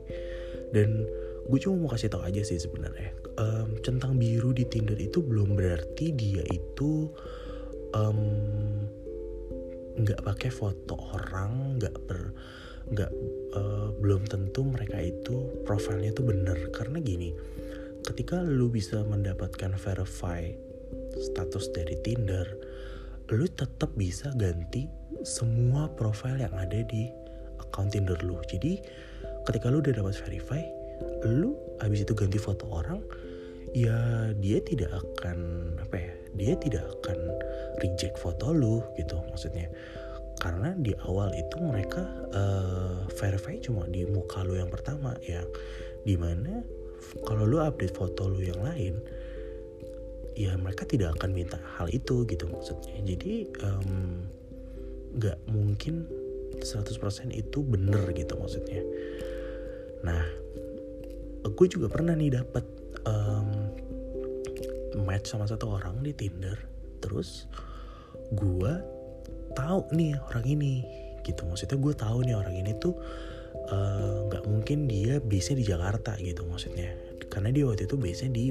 Dan 0.75 1.07
gue 1.47 1.59
cuma 1.63 1.87
mau 1.87 1.89
kasih 1.95 2.11
tau 2.11 2.27
aja 2.27 2.43
sih 2.43 2.59
sebenarnya. 2.59 3.15
Um, 3.39 3.79
centang 3.87 4.19
biru 4.19 4.51
di 4.51 4.67
Tinder 4.67 4.99
itu 4.99 5.23
belum 5.23 5.55
berarti 5.55 6.11
dia 6.11 6.43
itu 6.51 7.07
nggak 9.95 10.19
um, 10.19 10.27
pakai 10.27 10.51
foto 10.51 10.99
orang 11.15 11.79
nggak 11.79 11.95
ber 12.03 12.35
nggak 12.91 13.11
uh, 13.55 13.89
belum 13.99 14.27
tentu 14.27 14.67
mereka 14.67 14.99
itu 14.99 15.63
profilnya 15.63 16.11
itu 16.11 16.23
bener. 16.25 16.57
Karena 16.75 16.99
gini 16.99 17.31
ketika 18.03 18.43
lu 18.43 18.67
bisa 18.67 18.99
mendapatkan 19.07 19.79
verify 19.79 20.43
status 21.15 21.71
dari 21.71 21.95
Tinder 22.03 22.43
lu 23.31 23.47
tetap 23.47 23.95
bisa 23.95 24.29
ganti 24.35 24.91
semua 25.23 25.87
profil 25.95 26.35
yang 26.35 26.51
ada 26.59 26.83
di 26.83 27.07
account 27.63 27.95
Tinder 27.95 28.19
lu. 28.21 28.35
Jadi 28.45 28.83
ketika 29.47 29.71
lu 29.71 29.79
udah 29.79 29.95
dapat 29.95 30.15
verify 30.27 30.61
lu 31.23 31.55
habis 31.79 32.03
itu 32.03 32.11
ganti 32.11 32.35
foto 32.39 32.67
orang 32.67 32.99
ya 33.73 34.29
dia 34.37 34.61
tidak 34.61 34.91
akan 34.93 35.37
apa 35.81 35.95
ya 35.97 36.13
dia 36.37 36.53
tidak 36.59 36.85
akan 36.99 37.17
reject 37.81 38.15
foto 38.21 38.53
lu 38.53 38.83
gitu 38.99 39.17
maksudnya 39.31 39.71
karena 40.41 40.73
di 40.75 40.91
awal 41.05 41.31
itu 41.35 41.55
mereka 41.61 42.03
uh, 42.33 43.05
verify 43.15 43.55
cuma 43.61 43.85
di 43.87 44.03
muka 44.09 44.41
lu 44.43 44.57
yang 44.57 44.71
pertama 44.71 45.15
yang 45.23 45.45
di 46.03 46.19
mana 46.19 46.63
kalau 47.23 47.45
lu 47.45 47.61
update 47.61 47.93
foto 47.93 48.31
lu 48.31 48.41
yang 48.41 48.59
lain 48.63 48.97
ya 50.33 50.57
mereka 50.57 50.83
tidak 50.89 51.13
akan 51.17 51.31
minta 51.33 51.61
hal 51.77 51.85
itu 51.93 52.25
gitu 52.25 52.49
maksudnya. 52.49 52.97
Jadi 53.05 53.53
nggak 55.13 55.37
um, 55.45 55.53
mungkin 55.53 56.09
100% 56.57 57.29
itu 57.33 57.59
bener 57.61 58.01
gitu 58.17 58.33
maksudnya. 58.37 58.81
Nah 60.01 60.25
gue 61.43 61.67
juga 61.69 61.91
pernah 61.91 62.17
nih 62.17 62.41
dapat 62.41 62.65
um, 63.05 63.49
match 65.05 65.29
sama 65.29 65.45
satu 65.45 65.77
orang 65.77 66.01
di 66.01 66.13
Tinder. 66.17 66.57
Terus 66.97 67.45
gue 68.33 68.73
tahu 69.53 69.87
nih 69.95 70.17
orang 70.29 70.45
ini 70.45 70.73
gitu. 71.23 71.47
Maksudnya 71.47 71.77
gue 71.79 71.93
tahu 71.95 72.17
nih 72.27 72.35
orang 72.35 72.55
ini 72.57 72.71
tuh 72.77 72.93
eh, 73.71 74.17
nggak 74.29 74.43
uh, 74.43 74.49
mungkin 74.49 74.85
dia 74.85 75.23
bisa 75.23 75.55
di 75.55 75.63
Jakarta 75.63 76.19
gitu 76.19 76.43
maksudnya. 76.45 76.93
Karena 77.31 77.49
dia 77.49 77.65
waktu 77.65 77.89
itu 77.89 77.95
biasanya 77.97 78.33
di 78.35 78.45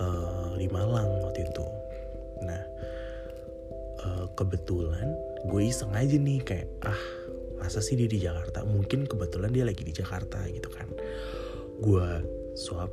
uh, 0.00 0.56
di 0.56 0.66
Malang 0.72 1.10
waktu 1.22 1.46
itu. 1.46 1.66
Nah 2.42 2.62
uh, 4.06 4.26
kebetulan 4.34 5.06
gue 5.46 5.62
iseng 5.62 5.92
aja 5.94 6.16
nih 6.16 6.40
kayak 6.42 6.68
ah 6.82 7.02
masa 7.60 7.84
sih 7.84 7.94
dia 7.94 8.08
di 8.08 8.18
Jakarta? 8.18 8.64
Mungkin 8.64 9.06
kebetulan 9.06 9.52
dia 9.52 9.68
lagi 9.68 9.84
di 9.84 9.92
Jakarta 9.92 10.40
gitu 10.48 10.72
kan. 10.72 10.88
Gue 11.84 12.06
swap 12.56 12.90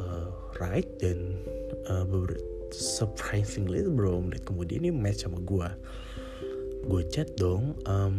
uh, 0.00 0.28
right 0.58 0.88
dan 0.98 1.36
uh, 1.88 2.04
surprisingly 2.74 3.84
beberapa 3.86 4.18
menit 4.18 4.42
kemudian 4.42 4.82
ini 4.82 4.90
match 4.90 5.24
sama 5.24 5.38
gue 5.42 5.68
gue 6.86 7.02
chat 7.10 7.26
dong 7.34 7.74
um, 7.90 8.14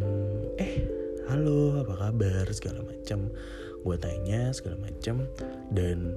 eh 0.60 0.84
halo 1.32 1.80
apa 1.80 1.94
kabar? 1.96 2.44
Segala 2.52 2.84
macam 2.84 3.32
gue 3.80 3.96
tanya 3.96 4.52
segala 4.52 4.76
macam 4.76 5.24
dan 5.72 6.12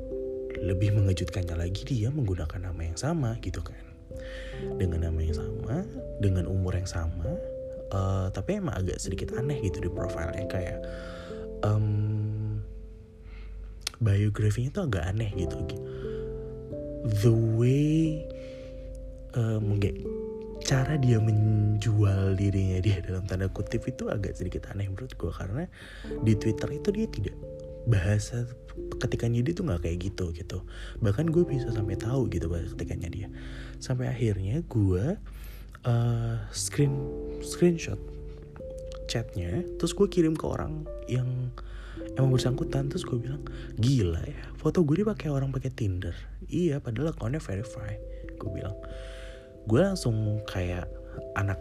lebih 0.60 0.92
mengejutkannya 0.92 1.56
lagi 1.56 1.88
dia 1.88 2.12
menggunakan 2.12 2.68
nama 2.68 2.82
yang 2.84 3.00
sama 3.00 3.40
gitu 3.40 3.64
kan. 3.64 3.80
Dengan 4.76 5.08
nama 5.08 5.20
yang 5.24 5.40
sama 5.40 5.88
dengan 6.20 6.52
umur 6.52 6.76
yang 6.76 6.90
sama 6.90 7.32
uh, 7.96 8.28
tapi 8.36 8.60
emang 8.60 8.76
agak 8.76 9.00
sedikit 9.00 9.32
aneh 9.40 9.64
gitu 9.64 9.88
di 9.88 9.90
profilnya 9.90 10.44
kayak 10.52 10.80
um, 11.64 12.60
biografinya 14.04 14.76
tuh 14.76 14.84
agak 14.92 15.08
aneh 15.08 15.32
gitu. 15.40 15.56
The 17.24 17.32
way 17.32 18.28
uh, 19.40 19.64
cara 20.72 20.96
dia 20.96 21.20
menjual 21.20 22.40
dirinya 22.40 22.80
dia 22.80 23.04
dalam 23.04 23.28
tanda 23.28 23.52
kutip 23.52 23.84
itu 23.92 24.08
agak 24.08 24.40
sedikit 24.40 24.72
aneh 24.72 24.88
menurut 24.88 25.12
gue 25.20 25.28
karena 25.28 25.68
di 26.24 26.32
Twitter 26.40 26.72
itu 26.72 26.96
dia 26.96 27.08
tidak 27.12 27.36
bahasa 27.92 28.48
ketikannya 29.04 29.44
dia 29.44 29.52
tuh 29.52 29.68
nggak 29.68 29.84
kayak 29.84 30.00
gitu 30.00 30.32
gitu. 30.32 30.64
Bahkan 31.04 31.28
gue 31.28 31.44
bisa 31.44 31.76
sampai 31.76 32.00
tahu 32.00 32.32
gitu 32.32 32.48
bahasa 32.48 32.72
ketikannya 32.72 33.10
dia. 33.12 33.28
Sampai 33.84 34.08
akhirnya 34.08 34.64
gue 34.64 35.20
uh, 35.84 36.36
screen 36.56 36.96
screenshot 37.44 38.00
chatnya 39.12 39.68
terus 39.76 39.92
gue 39.92 40.08
kirim 40.08 40.40
ke 40.40 40.48
orang 40.48 40.88
yang 41.12 41.52
emang 42.16 42.32
bersangkutan. 42.32 42.88
Terus 42.88 43.04
gue 43.04 43.20
bilang 43.20 43.44
gila 43.76 44.24
ya 44.24 44.40
foto 44.56 44.88
gue 44.88 45.04
dipakai 45.04 45.28
orang 45.28 45.52
pakai 45.52 45.76
Tinder. 45.76 46.16
Iya 46.48 46.80
padahal 46.80 47.12
akunnya 47.12 47.44
verify 47.44 47.92
gue 48.40 48.50
bilang 48.56 48.80
gue 49.68 49.82
langsung 49.82 50.42
kayak 50.50 50.90
anak 51.38 51.60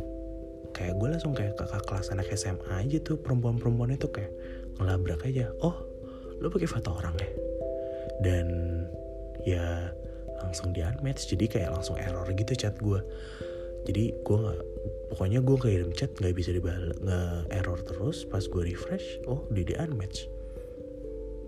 kayak 0.72 0.96
gue 0.96 1.08
langsung 1.10 1.36
kayak 1.36 1.58
kakak 1.58 1.84
kelas 1.84 2.08
anak 2.14 2.30
SMA 2.32 2.70
aja 2.70 2.98
tuh 3.02 3.20
perempuan-perempuan 3.20 3.96
itu 3.96 4.08
kayak 4.08 4.32
ngelabrak 4.78 5.20
aja 5.26 5.50
oh 5.60 5.90
lo 6.40 6.48
pakai 6.48 6.68
foto 6.68 6.96
orang 6.96 7.14
ya? 7.20 7.28
Dan 8.20 8.46
ya 9.44 9.92
langsung 10.40 10.72
di 10.72 10.80
unmatch 10.80 11.28
jadi 11.28 11.44
kayak 11.48 11.70
langsung 11.76 12.00
error 12.00 12.24
gitu 12.32 12.56
chat 12.56 12.76
gue. 12.80 13.00
Jadi 13.84 14.12
gue 14.24 14.38
nggak 14.40 14.60
pokoknya 15.12 15.40
gue 15.44 15.56
kirim 15.60 15.92
chat 15.92 16.08
nggak 16.16 16.36
bisa 16.36 16.56
dibalik 16.56 16.96
nggak 17.04 17.52
error 17.52 17.80
terus. 17.84 18.24
Pas 18.24 18.40
gue 18.40 18.62
refresh 18.64 19.20
oh 19.28 19.44
di 19.52 19.68
di 19.68 19.76
unmatch 19.76 20.24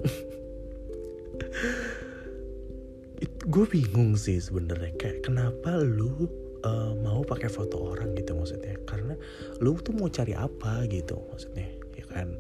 gue 3.52 3.64
bingung 3.70 4.18
sih 4.18 4.38
sebenarnya 4.38 4.92
kayak 4.98 5.26
kenapa 5.26 5.78
lu 5.78 6.28
uh, 6.62 6.92
mau 6.98 7.22
pakai 7.26 7.50
foto 7.50 7.78
orang 7.78 8.14
gitu 8.16 8.34
maksudnya. 8.34 8.78
Karena 8.86 9.14
lu 9.62 9.76
tuh 9.78 9.94
mau 9.94 10.08
cari 10.08 10.34
apa 10.34 10.86
gitu 10.88 11.18
maksudnya 11.30 11.68
ya 11.98 12.04
kan? 12.08 12.38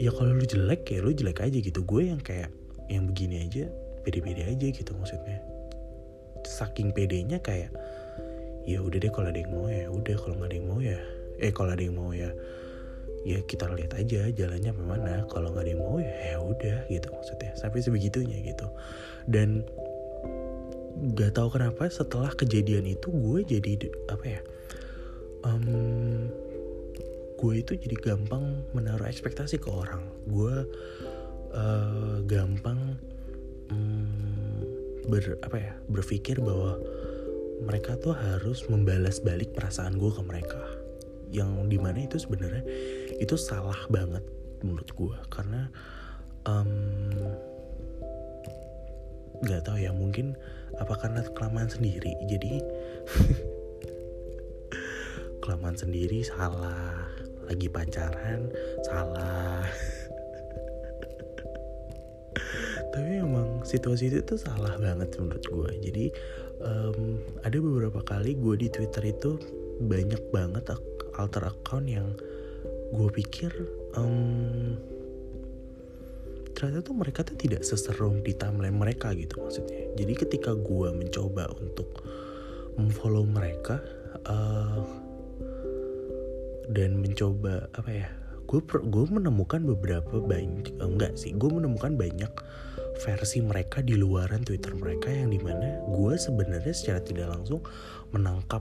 Ya 0.00 0.10
kalau 0.14 0.32
lu 0.32 0.44
jelek 0.44 0.88
ya 0.90 0.98
lu 1.02 1.12
jelek 1.14 1.42
aja 1.42 1.58
gitu. 1.58 1.80
Gue 1.84 2.10
yang 2.10 2.20
kayak 2.20 2.50
yang 2.90 3.06
begini 3.06 3.46
aja 3.46 3.70
pede-pede 4.02 4.46
aja 4.46 4.66
gitu 4.70 4.92
maksudnya. 4.96 5.38
Saking 6.46 6.90
pedenya 6.96 7.38
kayak 7.38 7.70
ya 8.64 8.80
udah 8.80 8.98
deh 9.00 9.12
kalau 9.12 9.28
ada 9.28 9.40
yang 9.40 9.52
mau 9.52 9.66
ya 9.68 9.86
udah. 9.88 10.16
Kalau 10.16 10.34
nggak 10.38 10.50
ada 10.50 10.56
yang 10.56 10.68
mau 10.68 10.80
ya 10.80 10.98
eh 11.40 11.52
kalau 11.52 11.72
ada 11.72 11.82
yang 11.82 11.96
mau 11.96 12.12
ya 12.12 12.30
ya 13.20 13.36
kita 13.44 13.68
lihat 13.76 13.92
aja 14.00 14.32
jalannya 14.32 14.72
mana. 14.72 15.14
Kalau 15.28 15.52
nggak 15.52 15.64
ada 15.68 15.72
yang 15.76 15.82
mau 15.84 15.96
ya 16.00 16.14
ya 16.32 16.38
udah 16.40 16.78
gitu 16.88 17.08
maksudnya. 17.12 17.52
Sampai 17.60 17.84
sebegitunya 17.84 18.40
gitu. 18.40 18.66
Dan 19.28 19.68
gak 21.16 21.36
tahu 21.36 21.56
kenapa 21.56 21.88
setelah 21.88 22.32
kejadian 22.36 22.84
itu 22.84 23.08
gue 23.08 23.40
jadi 23.44 23.88
apa 24.12 24.24
ya 24.28 24.40
um, 25.44 26.28
gue 27.40 27.54
itu 27.56 27.72
jadi 27.72 27.96
gampang 27.96 28.60
menaruh 28.76 29.08
ekspektasi 29.08 29.56
ke 29.56 29.72
orang. 29.72 30.04
Gue 30.28 30.68
uh, 31.56 32.20
gampang 32.28 33.00
um, 33.72 34.60
ber 35.08 35.40
apa 35.40 35.56
ya 35.56 35.72
berpikir 35.88 36.36
bahwa 36.44 36.76
mereka 37.64 37.96
tuh 37.96 38.12
harus 38.12 38.68
membalas 38.68 39.24
balik 39.24 39.56
perasaan 39.56 39.96
gue 39.96 40.12
ke 40.12 40.20
mereka. 40.20 40.60
Yang 41.32 41.50
di 41.72 41.78
mana 41.80 42.04
itu 42.04 42.20
sebenarnya 42.20 42.64
itu 43.16 43.40
salah 43.40 43.88
banget 43.88 44.24
menurut 44.60 44.92
gue. 44.92 45.16
Karena 45.32 45.72
um, 46.44 46.68
nggak 49.40 49.64
tahu 49.64 49.80
ya 49.80 49.92
mungkin 49.92 50.36
apa 50.76 50.94
karena 51.00 51.24
kelamaan 51.32 51.68
sendiri 51.68 52.12
jadi 52.28 52.60
kelamaan 55.40 55.74
sendiri 55.74 56.22
salah. 56.22 57.10
Lagi 57.50 57.66
pacaran 57.66 58.46
salah. 58.86 59.66
Tapi 62.94 63.10
emang 63.18 63.66
situasi 63.66 64.14
itu 64.14 64.22
tuh 64.22 64.38
salah 64.38 64.78
banget 64.78 65.10
menurut 65.18 65.42
gue 65.42 65.70
jadi 65.90 66.06
um, 66.62 67.18
ada 67.42 67.58
beberapa 67.58 68.02
kali 68.06 68.38
gue 68.38 68.54
di 68.58 68.68
twitter 68.70 69.10
itu 69.10 69.38
banyak 69.82 70.22
banget 70.30 70.70
alter 71.18 71.50
account 71.50 71.86
yang 71.90 72.14
gue 72.94 73.10
pikir 73.14 73.50
um, 73.94 74.74
ternyata 76.60 76.84
tuh 76.84 76.92
mereka 76.92 77.24
tuh 77.24 77.40
tidak 77.40 77.64
seseru 77.64 78.20
di 78.20 78.36
timeline 78.36 78.76
mereka 78.76 79.16
gitu 79.16 79.40
maksudnya. 79.40 79.88
Jadi 79.96 80.12
ketika 80.12 80.52
gue 80.52 80.92
mencoba 80.92 81.48
untuk 81.56 82.04
memfollow 82.76 83.24
mereka 83.24 83.80
uh, 84.28 84.84
dan 86.68 87.00
mencoba 87.00 87.72
apa 87.72 87.88
ya 87.88 88.08
gue 88.44 88.60
gue 88.60 89.04
menemukan 89.08 89.64
beberapa 89.64 90.20
banyak 90.20 90.76
uh, 90.76 90.84
enggak 90.84 91.16
sih 91.16 91.32
gue 91.32 91.48
menemukan 91.48 91.96
banyak 91.96 92.28
versi 93.00 93.40
mereka 93.40 93.80
di 93.80 93.96
luaran 93.96 94.44
twitter 94.44 94.76
mereka 94.76 95.08
yang 95.08 95.32
di 95.32 95.40
mana 95.40 95.80
gue 95.88 96.12
sebenarnya 96.20 96.76
secara 96.76 97.00
tidak 97.00 97.32
langsung 97.32 97.64
menangkap 98.12 98.60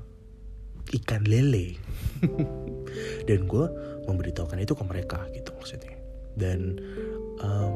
ikan 1.04 1.28
lele. 1.28 1.76
Dan 3.28 3.46
gue 3.46 3.66
memberitahukan 4.08 4.58
itu 4.64 4.74
ke 4.74 4.84
mereka 4.88 5.28
gitu 5.36 5.52
maksudnya. 5.54 6.00
Dan 6.40 6.80
um, 7.40 7.76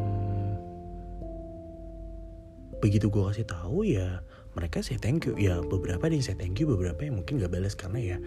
begitu 2.83 3.07
gue 3.07 3.23
kasih 3.31 3.47
tahu 3.47 3.87
ya 3.87 4.19
mereka 4.53 4.85
saya 4.85 5.01
thank 5.01 5.25
you. 5.25 5.33
Ya 5.39 5.59
beberapa 5.63 6.05
yang 6.05 6.21
saya 6.21 6.37
thank 6.37 6.61
you 6.61 6.69
beberapa 6.69 7.01
yang 7.01 7.21
mungkin 7.21 7.41
gak 7.41 7.53
balas 7.53 7.73
karena 7.73 7.99
ya 7.99 8.17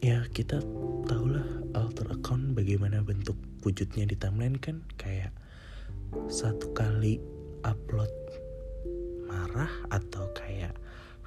ya 0.00 0.18
kita 0.32 0.62
tahulah 1.10 1.44
alter 1.76 2.08
account 2.08 2.54
bagaimana 2.56 3.02
bentuk 3.02 3.36
wujudnya 3.66 4.06
di 4.06 4.14
timeline 4.14 4.56
kan. 4.60 4.86
Kayak 4.94 5.34
satu 6.30 6.70
kali 6.76 7.18
upload 7.66 8.10
marah 9.26 9.70
atau 9.90 10.26
kayak 10.34 10.74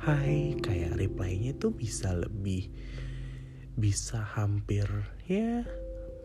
hai 0.03 0.59
kayak 0.59 0.99
reply-nya 0.99 1.55
tuh 1.55 1.71
bisa 1.71 2.11
lebih 2.11 2.67
bisa 3.79 4.19
hampir 4.19 4.85
ya 5.25 5.63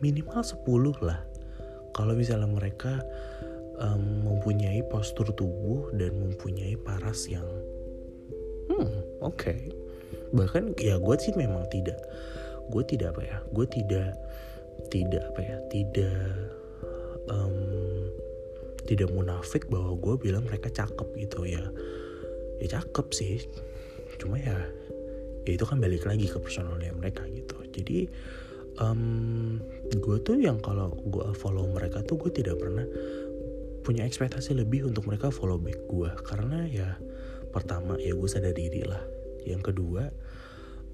minimal 0.02 0.42
10 0.42 0.66
lah 1.06 1.22
kalau 1.98 2.14
misalnya 2.14 2.46
mereka 2.46 3.02
um, 3.82 4.22
mempunyai 4.22 4.87
postur 4.87 5.34
tubuh 5.34 5.90
dan 5.98 6.14
mempunyai 6.14 6.78
paras 6.78 7.26
yang 7.26 7.42
hmm 8.70 9.18
oke 9.18 9.34
okay. 9.34 9.74
bahkan 10.30 10.70
ya 10.78 10.94
gue 11.02 11.14
sih 11.18 11.34
memang 11.34 11.66
tidak 11.74 11.98
gue 12.70 12.82
tidak 12.87 13.18
apa 13.18 13.22
ya 13.26 13.38
gue 13.50 13.66
tidak 13.66 14.14
tidak 14.94 15.26
apa 15.34 15.40
ya 15.42 15.56
tidak 15.66 16.22
um, 17.26 18.06
tidak 18.87 19.11
munafik 19.11 19.66
bahwa 19.66 19.98
gue 19.98 20.14
bilang 20.22 20.46
mereka 20.46 20.70
cakep 20.70 21.08
gitu 21.18 21.50
ya 21.50 21.66
ya 22.62 22.66
cakep 22.78 23.06
sih 23.11 23.42
cuma 24.22 24.38
ya 24.38 24.54
ya 25.42 25.50
itu 25.56 25.64
kan 25.66 25.82
balik 25.82 26.06
lagi 26.06 26.30
ke 26.30 26.38
personalnya 26.38 26.94
mereka 26.94 27.26
gitu 27.26 27.58
jadi 27.74 28.06
um, 28.80 29.58
gue 29.90 30.16
tuh 30.22 30.38
yang 30.38 30.58
kalau 30.62 30.94
gue 31.06 31.26
follow 31.38 31.66
mereka 31.70 32.02
tuh 32.06 32.18
gue 32.18 32.30
tidak 32.32 32.58
pernah 32.58 32.86
punya 33.82 34.04
ekspektasi 34.04 34.52
lebih 34.52 34.84
untuk 34.84 35.08
mereka 35.08 35.32
follow 35.32 35.56
back 35.56 35.78
gue 35.88 36.10
karena 36.28 36.68
ya 36.68 36.88
pertama 37.50 37.96
ya 37.96 38.12
gue 38.12 38.28
sadar 38.28 38.52
diri 38.52 38.84
lah. 38.84 39.00
Yang 39.48 39.72
kedua 39.72 40.12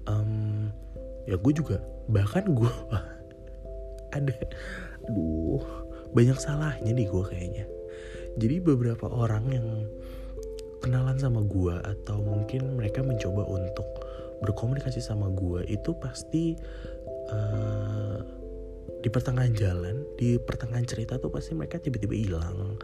um, 0.07 0.71
ya 1.27 1.35
gue 1.35 1.53
juga 1.53 1.81
bahkan 2.07 2.45
gue 2.55 2.71
ada 4.17 4.35
aduh 5.05 5.61
banyak 6.15 6.37
salahnya 6.39 6.91
nih 6.95 7.07
gue 7.09 7.23
kayaknya. 7.27 7.65
Jadi 8.35 8.59
beberapa 8.63 9.07
orang 9.07 9.45
yang 9.51 9.67
kenalan 10.83 11.17
sama 11.17 11.41
gue 11.43 11.75
atau 11.81 12.21
mungkin 12.21 12.77
mereka 12.77 13.01
mencoba 13.01 13.43
untuk 13.47 13.87
berkomunikasi 14.43 14.99
sama 14.99 15.31
gue 15.31 15.63
itu 15.65 15.95
pasti 15.97 16.53
uh, 17.31 18.19
di 19.05 19.09
pertengahan 19.13 19.53
jalan 19.53 20.01
di 20.17 20.41
pertengahan 20.41 20.81
cerita 20.81 21.21
tuh 21.21 21.29
pasti 21.29 21.53
mereka 21.53 21.77
tiba-tiba 21.77 22.17
hilang. 22.17 22.81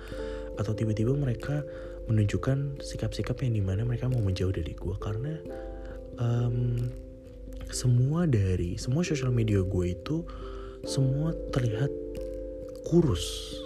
Atau 0.59 0.77
tiba-tiba 0.77 1.17
mereka 1.17 1.65
menunjukkan 2.05 2.83
sikap-sikap 2.83 3.41
yang 3.41 3.57
di 3.57 3.63
mana 3.63 3.81
mereka 3.81 4.05
mau 4.05 4.21
menjauh 4.21 4.53
dari 4.53 4.77
gue 4.77 4.95
karena 5.01 5.33
um, 6.21 6.77
semua 7.71 8.27
dari 8.27 8.75
semua 8.75 9.01
sosial 9.01 9.31
media 9.33 9.63
gue 9.63 9.85
itu 9.95 10.21
semua 10.85 11.33
terlihat 11.49 11.89
kurus. 12.85 13.57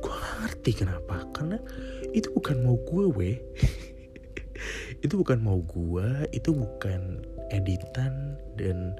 Gue 0.00 0.14
gak 0.14 0.36
ngerti 0.46 0.72
kenapa. 0.80 1.28
Karena 1.36 1.58
itu 2.16 2.32
bukan 2.32 2.56
mau 2.64 2.76
gue 2.76 3.04
weh 3.12 3.36
itu 5.04 5.14
bukan 5.18 5.42
mau 5.42 5.58
gue 5.64 6.06
itu 6.30 6.54
bukan 6.54 7.26
editan 7.50 8.38
dan 8.54 8.94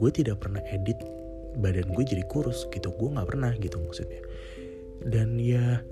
gue 0.00 0.10
tidak 0.10 0.40
pernah 0.40 0.64
edit 0.72 0.96
badan 1.60 1.92
gue 1.92 2.04
jadi 2.08 2.24
kurus 2.24 2.64
gitu. 2.72 2.88
Gue 2.96 3.12
nggak 3.12 3.28
pernah 3.28 3.52
gitu 3.60 3.76
maksudnya. 3.76 4.24
Dan 5.04 5.36
ya 5.36 5.84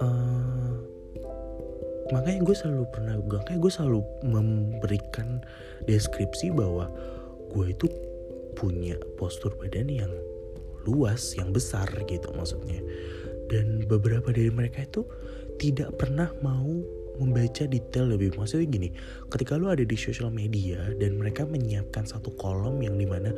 uh, 0.00 0.74
makanya 2.12 2.40
gue 2.44 2.56
selalu 2.56 2.84
pernah 2.88 3.14
kayak 3.44 3.60
gue 3.60 3.72
selalu 3.72 4.00
memberikan 4.24 5.44
deskripsi 5.84 6.56
bahwa 6.56 6.88
gue 7.52 7.76
itu 7.76 7.86
punya 8.56 8.96
postur 9.20 9.52
badan 9.60 9.92
yang 9.92 10.12
luas 10.88 11.36
yang 11.36 11.52
besar 11.52 11.88
gitu 12.08 12.32
maksudnya. 12.32 12.80
Dan 13.52 13.84
beberapa 13.84 14.32
dari 14.32 14.48
mereka 14.48 14.88
itu 14.88 15.04
tidak 15.60 16.00
pernah 16.00 16.32
mau 16.40 16.80
membaca 17.20 17.64
detail 17.66 18.10
lebih. 18.10 18.34
Maksudnya 18.34 18.66
gini 18.66 18.88
ketika 19.30 19.58
lu 19.58 19.70
ada 19.70 19.82
di 19.82 19.96
sosial 19.98 20.30
media 20.34 20.80
dan 20.98 21.18
mereka 21.18 21.46
menyiapkan 21.46 22.06
satu 22.06 22.34
kolom 22.38 22.82
yang 22.82 22.98
di 22.98 23.06
mana 23.06 23.30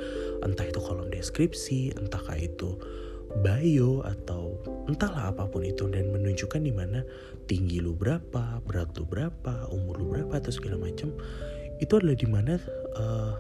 entah 0.45 0.67
itu 0.67 0.81
kolom 0.81 1.09
deskripsi 1.13 1.97
entahkah 1.97 2.37
itu 2.37 2.79
bio 3.43 4.01
atau 4.07 4.57
entahlah 4.89 5.35
apa 5.35 5.45
pun 5.51 5.67
itu 5.67 5.85
dan 5.93 6.09
menunjukkan 6.09 6.63
di 6.63 6.73
mana 6.73 7.05
tinggi 7.45 7.83
lu 7.83 7.93
berapa 7.93 8.63
berat 8.65 8.97
lu 8.97 9.05
berapa 9.05 9.69
umur 9.75 10.01
lu 10.01 10.07
berapa 10.15 10.41
atau 10.41 10.53
segala 10.55 10.81
macam 10.81 11.13
itu 11.83 11.93
adalah 11.93 12.17
di 12.17 12.29
mana 12.29 12.57
uh, 12.97 13.35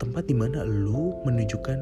tempat 0.00 0.26
di 0.26 0.34
mana 0.34 0.66
lu 0.66 1.14
menunjukkan 1.22 1.78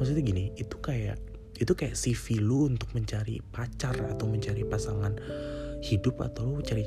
maksudnya 0.00 0.24
gini 0.24 0.44
itu 0.56 0.74
kayak 0.80 1.20
itu 1.60 1.76
kayak 1.76 1.92
CV 1.92 2.40
lu 2.40 2.72
untuk 2.72 2.88
mencari 2.96 3.38
pacar 3.52 3.92
atau 4.08 4.24
mencari 4.24 4.64
pasangan 4.64 5.12
hidup 5.80 6.20
atau 6.20 6.58
lu 6.58 6.62
cari 6.64 6.86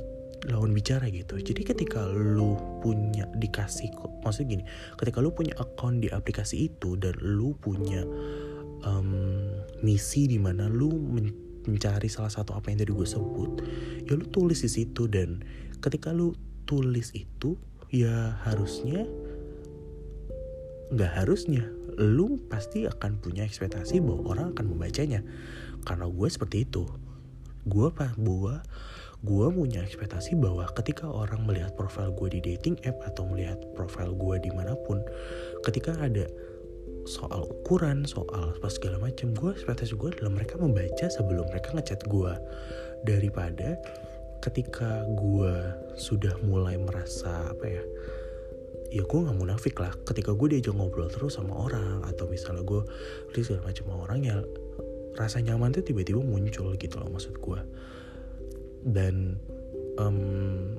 lawan 0.51 0.75
bicara 0.75 1.07
gitu. 1.07 1.39
Jadi 1.39 1.63
ketika 1.63 2.03
lu 2.11 2.59
punya 2.83 3.27
dikasih 3.39 3.91
maksudnya 4.23 4.59
gini, 4.59 4.63
ketika 4.99 5.23
lu 5.23 5.31
punya 5.31 5.55
account 5.55 6.03
di 6.03 6.11
aplikasi 6.11 6.67
itu 6.71 6.99
dan 6.99 7.15
lu 7.23 7.55
punya 7.63 8.03
um, 8.83 9.39
misi 9.79 10.27
di 10.27 10.39
mana 10.39 10.67
lu 10.67 10.91
men 10.91 11.31
mencari 11.63 12.11
salah 12.11 12.27
satu 12.27 12.51
apa 12.59 12.75
yang 12.75 12.83
tadi 12.83 12.91
gue 12.91 13.07
sebut, 13.07 13.63
ya 14.03 14.19
lu 14.19 14.27
tulis 14.27 14.59
di 14.59 14.67
situ 14.67 15.07
dan 15.07 15.39
ketika 15.79 16.11
lu 16.11 16.35
tulis 16.67 17.15
itu 17.15 17.55
ya 17.87 18.35
harusnya 18.43 19.07
nggak 20.91 21.11
harusnya 21.23 21.63
lu 21.95 22.35
pasti 22.51 22.83
akan 22.83 23.21
punya 23.23 23.47
ekspektasi 23.47 24.03
bahwa 24.03 24.35
orang 24.35 24.47
akan 24.51 24.75
membacanya 24.75 25.23
karena 25.87 26.09
gue 26.09 26.27
seperti 26.27 26.67
itu 26.67 26.83
gue 27.67 27.87
pak 27.91 28.19
gue 28.19 28.55
gue 29.23 29.45
punya 29.55 29.79
ekspektasi 29.87 30.35
bahwa 30.35 30.67
ketika 30.75 31.07
orang 31.07 31.47
melihat 31.47 31.71
profil 31.79 32.11
gue 32.11 32.39
di 32.39 32.39
dating 32.43 32.75
app 32.83 32.99
atau 33.07 33.23
melihat 33.23 33.55
profil 33.71 34.11
gue 34.11 34.35
di 34.43 34.51
mana 34.51 34.75
pun 34.83 34.99
ketika 35.63 35.95
ada 35.95 36.27
soal 37.07 37.47
ukuran 37.47 38.03
soal 38.03 38.51
apa 38.55 38.67
segala 38.67 38.99
macam 38.99 39.31
gue 39.31 39.55
ekspektasi 39.55 39.95
gue 39.95 40.11
adalah 40.19 40.43
mereka 40.43 40.59
membaca 40.59 41.07
sebelum 41.07 41.47
mereka 41.47 41.71
ngechat 41.71 42.03
gue 42.07 42.33
daripada 43.07 43.79
ketika 44.43 45.07
gue 45.15 45.55
sudah 45.95 46.35
mulai 46.43 46.75
merasa 46.75 47.47
apa 47.47 47.63
ya 47.63 47.83
ya 48.93 49.01
gue 49.01 49.19
nggak 49.25 49.39
munafik 49.41 49.73
lah. 49.81 49.89
Ketika 50.05 50.37
gue 50.37 50.53
diajak 50.53 50.77
ngobrol 50.77 51.09
terus 51.09 51.41
sama 51.41 51.57
orang 51.57 52.05
atau 52.05 52.29
misalnya 52.29 52.61
gue 52.61 52.85
rilis 53.33 53.49
segala 53.49 53.73
macam 53.73 53.83
sama 53.89 53.97
orang 54.05 54.19
ya 54.21 54.37
rasa 55.13 55.41
nyaman 55.41 55.73
tuh 55.73 55.85
tiba-tiba 55.85 56.19
muncul 56.21 56.73
gitu 56.77 56.95
loh 56.97 57.09
maksud 57.13 57.37
gue 57.37 57.59
dan 58.83 59.37
um, 59.97 60.75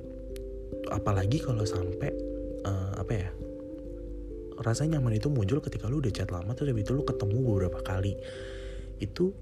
apalagi 0.91 1.41
kalau 1.41 1.65
sampai 1.65 2.13
uh, 2.67 2.93
apa 3.01 3.13
ya 3.15 3.31
rasa 4.61 4.87
nyaman 4.87 5.19
itu 5.19 5.27
muncul 5.33 5.59
ketika 5.59 5.91
lu 5.91 5.99
udah 5.99 6.13
chat 6.15 6.31
lama 6.31 6.55
terus 6.55 6.71
habis 6.71 6.87
itu 6.87 6.93
lu 6.95 7.03
ketemu 7.03 7.39
beberapa 7.43 7.81
kali. 7.83 8.15
Itu 9.03 9.35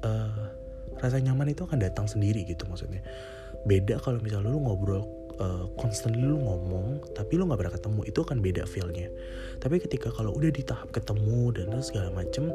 uh, 0.00 0.44
rasa 0.96 1.20
nyaman 1.20 1.52
itu 1.52 1.68
akan 1.68 1.78
datang 1.82 2.08
sendiri 2.08 2.46
gitu 2.48 2.64
maksudnya. 2.64 3.04
Beda 3.68 4.00
kalau 4.00 4.18
misalnya 4.24 4.48
lu 4.48 4.64
ngobrol 4.64 5.04
uh, 5.38 5.68
constantly 5.76 6.24
lu 6.24 6.40
ngomong 6.40 7.04
tapi 7.12 7.36
lu 7.36 7.44
nggak 7.46 7.60
pernah 7.60 7.74
ketemu 7.76 8.00
itu 8.08 8.18
akan 8.24 8.38
beda 8.40 8.62
feelnya. 8.64 9.08
Tapi 9.60 9.76
ketika 9.78 10.08
kalau 10.08 10.32
udah 10.32 10.50
di 10.50 10.62
tahap 10.64 10.88
ketemu 10.90 11.52
dan 11.52 11.68
segala 11.84 12.08
macem 12.16 12.48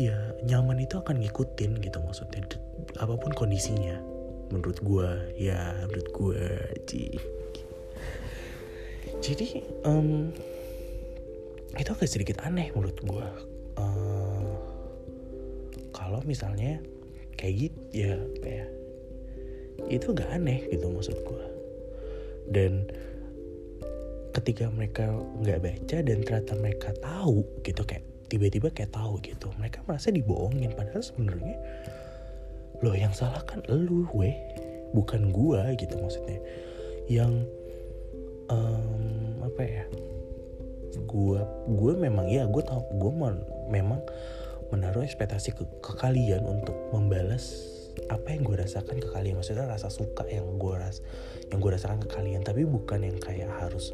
ya 0.00 0.16
nyaman 0.48 0.80
itu 0.80 0.96
akan 0.98 1.20
ngikutin 1.20 1.80
gitu 1.84 1.98
maksudnya 2.00 2.44
apa 3.00 3.14
pun 3.16 3.32
kondisinya. 3.32 3.96
Menurut 4.52 4.84
gue 4.84 5.08
ya 5.40 5.72
menurut 5.88 6.08
gue 6.12 6.44
jadi 9.22 9.62
um, 9.86 10.34
itu 11.78 11.90
agak 11.94 12.10
sedikit 12.10 12.42
aneh 12.42 12.74
menurut 12.74 12.98
gue 13.00 13.26
uh, 13.78 14.50
kalau 15.94 16.20
misalnya 16.26 16.82
kayak 17.38 17.70
gitu 17.70 17.80
ya 17.94 18.14
ya 18.44 18.66
itu 19.88 20.12
gak 20.12 20.28
aneh 20.28 20.68
gitu 20.68 20.90
maksud 20.90 21.16
gue 21.22 21.44
dan 22.50 22.84
ketika 24.32 24.68
mereka 24.72 25.12
nggak 25.44 25.60
baca 25.60 25.96
dan 26.02 26.18
ternyata 26.24 26.52
mereka 26.56 26.88
tahu 26.98 27.44
gitu 27.62 27.84
kayak 27.84 28.04
tiba-tiba 28.32 28.72
kayak 28.72 28.96
tahu 28.96 29.20
gitu. 29.20 29.52
Mereka 29.60 29.84
merasa 29.84 30.08
dibohongin 30.08 30.72
padahal 30.72 31.04
sebenarnya 31.04 31.60
loh 32.80 32.96
yang 32.96 33.12
salah 33.12 33.44
kan 33.44 33.60
lu 33.68 34.08
weh 34.16 34.32
bukan 34.96 35.28
gua 35.28 35.68
gitu 35.76 36.00
maksudnya. 36.00 36.40
Yang 37.12 37.44
um, 38.48 39.44
apa 39.44 39.62
ya 39.62 39.84
gua 41.04 41.44
gue 41.68 41.92
memang 41.92 42.26
ya 42.32 42.48
gue 42.48 42.62
tau 42.64 42.88
gue 42.96 43.12
memang 43.68 44.00
menaruh 44.72 45.04
ekspektasi 45.04 45.52
ke, 45.52 45.68
ke 45.84 45.92
kalian 46.00 46.40
untuk 46.48 46.72
membalas 46.96 47.68
apa 48.08 48.32
yang 48.32 48.48
gue 48.48 48.56
rasakan 48.56 48.96
ke 48.96 49.08
kalian. 49.12 49.36
Maksudnya 49.36 49.68
rasa 49.68 49.92
suka 49.92 50.24
yang 50.24 50.56
gue 50.56 50.74
ras 50.80 51.04
yang 51.52 51.60
gue 51.60 51.70
rasakan 51.70 52.00
ke 52.00 52.08
kalian. 52.08 52.40
Tapi 52.40 52.64
bukan 52.64 53.04
yang 53.04 53.20
kayak 53.20 53.52
harus 53.60 53.92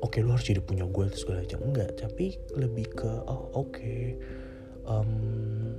oke 0.00 0.14
okay, 0.14 0.20
lo 0.24 0.34
harus 0.34 0.46
jadi 0.46 0.62
punya 0.62 0.84
gue 0.86 1.04
terus 1.10 1.22
segala 1.26 1.44
macam. 1.44 1.60
Enggak 1.64 1.90
tapi 1.98 2.38
lebih 2.54 2.86
ke 2.92 3.10
oh 3.26 3.50
oke 3.54 3.74
okay, 3.74 4.16
um, 4.86 5.74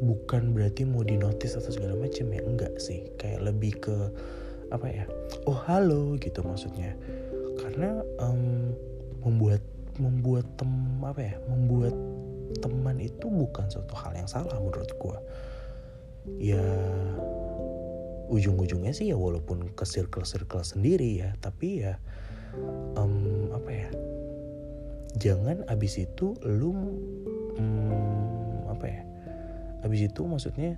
bukan 0.00 0.56
berarti 0.56 0.88
mau 0.88 1.04
di 1.04 1.20
notice 1.20 1.58
atau 1.58 1.70
segala 1.70 1.94
macam 1.98 2.30
ya 2.30 2.42
enggak 2.42 2.74
sih. 2.78 3.06
Kayak 3.20 3.52
lebih 3.52 3.72
ke 3.82 3.96
apa 4.70 4.86
ya 4.86 5.04
oh 5.46 5.58
halo 5.66 6.16
gitu 6.18 6.40
maksudnya. 6.46 6.94
Karena 7.60 8.00
um, 8.22 8.72
membuat 9.22 9.60
membuat 10.00 10.48
tem 10.56 10.70
apa 11.04 11.20
ya 11.20 11.34
membuat 11.44 11.92
teman 12.58 12.98
itu 12.98 13.28
bukan 13.28 13.68
suatu 13.70 13.94
hal 13.94 14.16
yang 14.16 14.26
salah 14.26 14.58
menurut 14.58 14.90
gue 14.96 15.18
ya 16.40 16.64
ujung-ujungnya 18.30 18.94
sih 18.94 19.10
ya 19.10 19.18
walaupun 19.18 19.74
ke 19.74 19.84
circle-circle 19.86 20.62
sendiri 20.62 21.18
ya 21.20 21.34
tapi 21.42 21.82
ya 21.82 21.98
um, 22.96 23.50
apa 23.54 23.70
ya? 23.70 23.88
Jangan 25.18 25.66
abis 25.66 26.00
itu 26.02 26.34
lu 26.46 26.70
um, 27.58 28.66
apa 28.70 28.86
ya? 28.86 29.02
Abis 29.84 30.10
itu 30.12 30.20
maksudnya 30.24 30.76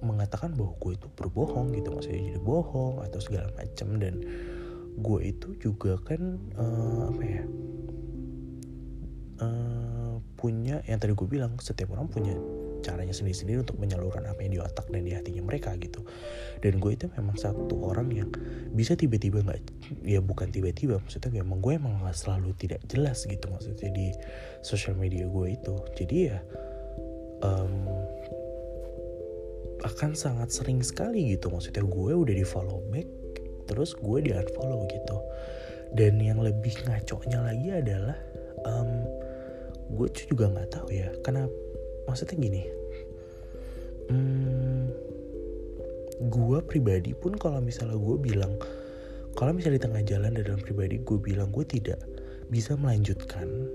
mengatakan 0.00 0.54
bahwa 0.54 0.78
gue 0.78 0.92
itu 0.94 1.08
berbohong 1.18 1.74
gitu 1.74 1.90
maksudnya 1.90 2.22
jadi 2.32 2.40
bohong 2.40 3.02
atau 3.02 3.18
segala 3.18 3.50
macam 3.58 3.98
dan 3.98 4.22
gue 4.96 5.20
itu 5.26 5.48
juga 5.58 5.98
kan 6.00 6.38
uh, 6.56 7.10
apa 7.10 7.22
ya? 7.24 7.44
Uh, 9.36 10.16
punya 10.40 10.80
yang 10.88 10.96
tadi 10.96 11.12
gue 11.12 11.28
bilang 11.28 11.60
setiap 11.60 11.92
orang 11.92 12.08
punya 12.08 12.32
caranya 12.86 13.10
sendiri-sendiri 13.10 13.66
untuk 13.66 13.82
menyalurkan 13.82 14.22
apa 14.30 14.38
yang 14.46 14.52
di 14.54 14.60
otak 14.62 14.86
dan 14.94 15.02
di 15.02 15.10
hatinya 15.10 15.42
mereka 15.42 15.74
gitu. 15.82 16.06
Dan 16.62 16.78
gue 16.78 16.94
itu 16.94 17.10
memang 17.18 17.34
satu 17.34 17.74
orang 17.82 18.08
yang 18.14 18.30
bisa 18.70 18.94
tiba-tiba 18.94 19.42
nggak 19.42 19.58
ya 20.06 20.22
bukan 20.22 20.54
tiba-tiba 20.54 21.02
maksudnya 21.02 21.34
gue 21.34 21.42
emang 21.42 21.58
gue 21.58 21.74
emang 21.74 21.98
gak 22.06 22.14
selalu 22.14 22.54
tidak 22.54 22.78
jelas 22.86 23.26
gitu 23.26 23.50
maksudnya 23.50 23.90
di 23.90 24.14
sosial 24.62 24.94
media 24.94 25.26
gue 25.26 25.46
itu. 25.58 25.74
Jadi 25.98 26.16
ya 26.30 26.38
um, 27.42 27.90
akan 29.82 30.14
sangat 30.14 30.54
sering 30.54 30.80
sekali 30.80 31.34
gitu 31.34 31.50
maksudnya 31.50 31.82
gue 31.82 32.12
udah 32.14 32.34
di 32.34 32.46
follow 32.46 32.80
back 32.94 33.06
terus 33.66 33.98
gue 33.98 34.18
di 34.22 34.30
unfollow 34.30 34.86
gitu. 34.86 35.18
Dan 35.90 36.22
yang 36.22 36.42
lebih 36.42 36.74
ngaco-nya 36.86 37.42
lagi 37.42 37.68
adalah 37.70 38.18
um, 38.66 39.06
gue 39.86 40.08
juga 40.26 40.50
nggak 40.50 40.70
tahu 40.74 40.88
ya 40.90 41.08
kenapa 41.22 41.54
maksudnya 42.06 42.38
gini. 42.38 42.62
Hmm, 44.06 44.94
gue 46.22 46.58
pribadi 46.62 47.12
pun 47.12 47.34
kalau 47.34 47.58
misalnya 47.58 47.98
gue 47.98 48.16
bilang 48.22 48.54
kalau 49.36 49.52
misalnya 49.52 49.76
di 49.76 49.84
tengah 49.84 50.02
jalan 50.06 50.32
dalam 50.32 50.62
pribadi 50.62 51.02
gue 51.02 51.18
bilang 51.20 51.52
gue 51.52 51.66
tidak 51.66 52.00
bisa 52.48 52.78
melanjutkan 52.78 53.68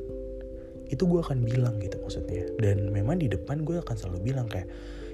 itu 0.89 1.03
gue 1.07 1.19
akan 1.23 1.43
bilang 1.43 1.79
gitu 1.79 1.99
maksudnya. 1.99 2.47
Dan 2.59 2.91
memang 2.91 3.19
di 3.19 3.27
depan 3.31 3.63
gue 3.63 3.79
akan 3.79 3.95
selalu 3.95 4.31
bilang 4.31 4.47
kayak 4.47 4.67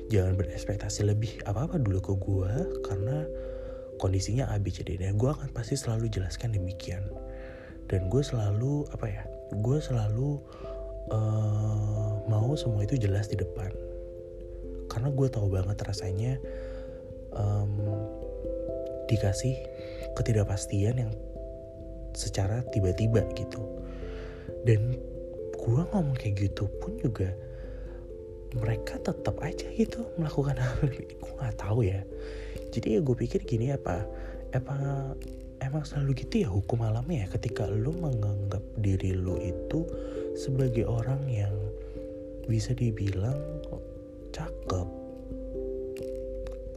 jangan 0.07 0.37
berekspektasi 0.39 1.03
lebih 1.05 1.41
apa 1.43 1.67
apa 1.67 1.75
dulu 1.77 1.99
ke 1.99 2.13
gue 2.15 2.53
karena 2.85 3.27
kondisinya 3.97 4.47
A 4.53 4.61
B 4.61 4.69
C 4.69 4.85
D 4.85 4.95
dan 5.01 5.17
gue 5.17 5.29
akan 5.29 5.49
pasti 5.53 5.73
selalu 5.77 6.09
jelaskan 6.13 6.53
demikian. 6.53 7.05
Dan 7.89 8.07
gue 8.13 8.21
selalu 8.21 8.85
apa 8.93 9.05
ya 9.09 9.23
gue 9.51 9.77
selalu 9.81 10.41
uh, 11.11 12.23
mau 12.27 12.51
semua 12.59 12.83
itu 12.83 12.99
jelas 12.99 13.31
di 13.31 13.37
depan. 13.39 13.71
Karena 14.87 15.11
gue 15.13 15.27
tahu 15.29 15.47
banget 15.51 15.77
rasanya 15.83 16.33
um, 17.35 17.71
dikasih 19.07 19.55
ketidakpastian 20.17 21.07
yang 21.07 21.11
secara 22.17 22.65
tiba-tiba 22.73 23.23
gitu. 23.37 23.61
Dan 24.65 24.97
gue 25.55 25.81
ngomong 25.93 26.15
kayak 26.17 26.49
gitu 26.49 26.67
pun 26.79 26.95
juga 26.97 27.31
mereka 28.55 28.95
tetap 29.03 29.37
aja 29.43 29.67
gitu 29.75 30.07
melakukan 30.15 30.57
hal 30.57 30.79
ini. 30.87 31.13
Gue 31.19 31.33
nggak 31.35 31.57
tahu 31.59 31.79
ya. 31.85 32.01
Jadi 32.71 32.97
ya 32.97 32.99
gue 33.03 33.15
pikir 33.15 33.43
gini 33.47 33.71
apa 33.71 34.03
apa 34.55 34.75
emang 35.59 35.83
selalu 35.83 36.23
gitu 36.23 36.47
ya 36.47 36.49
hukum 36.49 36.83
alamnya 36.83 37.27
ya? 37.27 37.37
Ketika 37.37 37.67
lu 37.67 37.93
menganggap 37.93 38.63
diri 38.79 39.13
lu 39.13 39.37
itu 39.39 39.83
sebagai 40.37 40.85
orang 40.85 41.25
yang 41.25 41.53
bisa 42.45 42.77
dibilang 42.77 43.41
cakep. 44.29 44.87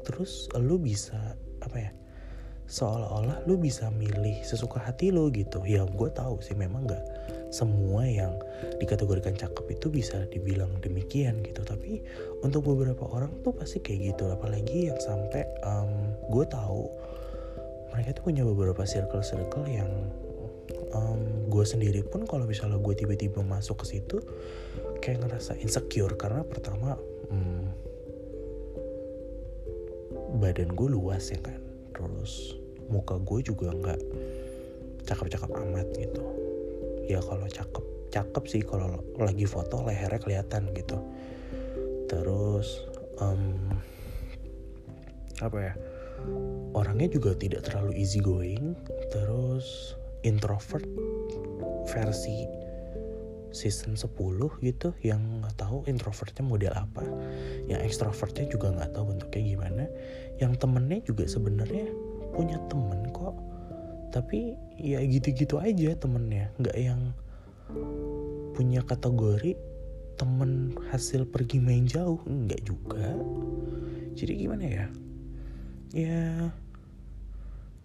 Terus 0.08 0.48
lu 0.56 0.80
bisa 0.80 1.36
apa 1.60 1.76
ya 1.76 1.92
seolah-olah 2.70 3.44
lu 3.50 3.58
bisa 3.58 3.92
milih 3.92 4.40
sesuka 4.46 4.80
hati 4.80 5.12
lu 5.12 5.28
gitu. 5.30 5.60
Ya 5.68 5.84
gue 5.84 6.10
tahu 6.10 6.40
sih 6.40 6.56
memang 6.56 6.88
nggak 6.88 7.04
semua 7.50 8.06
yang 8.06 8.38
dikategorikan 8.78 9.34
cakep 9.34 9.66
itu 9.74 9.90
bisa 9.90 10.24
dibilang 10.32 10.70
demikian 10.80 11.42
gitu. 11.44 11.60
Tapi 11.66 12.00
untuk 12.40 12.64
beberapa 12.64 13.04
orang 13.10 13.30
tuh 13.44 13.52
pasti 13.52 13.82
kayak 13.82 14.14
gitu. 14.14 14.30
Apalagi 14.30 14.88
yang 14.88 14.98
sampai 15.02 15.44
um, 15.66 16.16
gue 16.32 16.46
tahu 16.48 16.88
mereka 17.90 18.16
tuh 18.16 18.24
punya 18.30 18.46
beberapa 18.46 18.86
circle-circle 18.86 19.66
yang 19.66 19.90
um, 20.94 21.50
gue 21.50 21.64
sendiri 21.66 22.02
pun 22.06 22.26
kalau 22.26 22.46
misalnya 22.46 22.78
gue 22.78 22.94
tiba-tiba 22.94 23.42
masuk 23.42 23.82
ke 23.84 23.96
situ 23.96 24.18
kayak 25.00 25.26
ngerasa 25.26 25.58
insecure 25.58 26.14
karena 26.14 26.44
pertama 26.44 26.98
um, 27.30 27.70
badan 30.38 30.72
gue 30.72 30.88
luas 30.90 31.30
ya 31.30 31.40
kan. 31.42 31.60
Terus 31.94 32.56
muka 32.90 33.18
gue 33.20 33.40
juga 33.44 33.70
nggak 33.74 34.00
cakep-cakep 35.06 35.50
amat 35.50 35.86
gitu. 35.96 36.22
Ya 37.06 37.18
kalau 37.22 37.46
cakep 37.46 37.84
cakep 38.10 38.44
sih 38.50 38.62
kalau 38.66 39.02
lagi 39.18 39.46
foto 39.46 39.82
lehernya 39.86 40.20
kelihatan 40.22 40.70
gitu. 40.74 40.98
Terus 42.10 42.82
um, 43.22 43.70
apa 45.40 45.58
ya 45.58 45.74
orangnya 46.76 47.08
juga 47.08 47.32
tidak 47.32 47.64
terlalu 47.64 47.96
easy 47.96 48.20
going 48.20 48.76
terus 49.08 49.96
introvert 50.22 50.86
versi 51.88 52.60
season 53.50 53.98
10 53.98 54.14
gitu 54.62 54.94
yang 55.02 55.42
nggak 55.42 55.58
tahu 55.58 55.82
introvertnya 55.90 56.42
model 56.46 56.74
apa. 56.74 57.02
Yang 57.66 57.80
extrovertnya 57.90 58.46
juga 58.46 58.70
nggak 58.74 58.90
tahu 58.94 59.04
bentuknya 59.14 59.42
gimana. 59.42 59.84
Yang 60.38 60.52
temennya 60.62 60.98
juga 61.02 61.24
sebenarnya 61.26 61.86
punya 62.34 62.58
temen 62.70 63.10
kok. 63.10 63.34
Tapi 64.14 64.54
ya 64.78 65.02
gitu-gitu 65.02 65.58
aja 65.58 65.94
temennya. 65.98 66.54
Nggak 66.62 66.76
yang 66.78 67.00
punya 68.54 68.82
kategori 68.86 69.54
temen 70.14 70.74
hasil 70.90 71.26
pergi 71.26 71.58
main 71.58 71.86
jauh. 71.90 72.22
Nggak 72.22 72.62
juga. 72.62 73.18
Jadi 74.14 74.32
gimana 74.46 74.64
ya? 74.66 74.86
Ya 75.90 76.54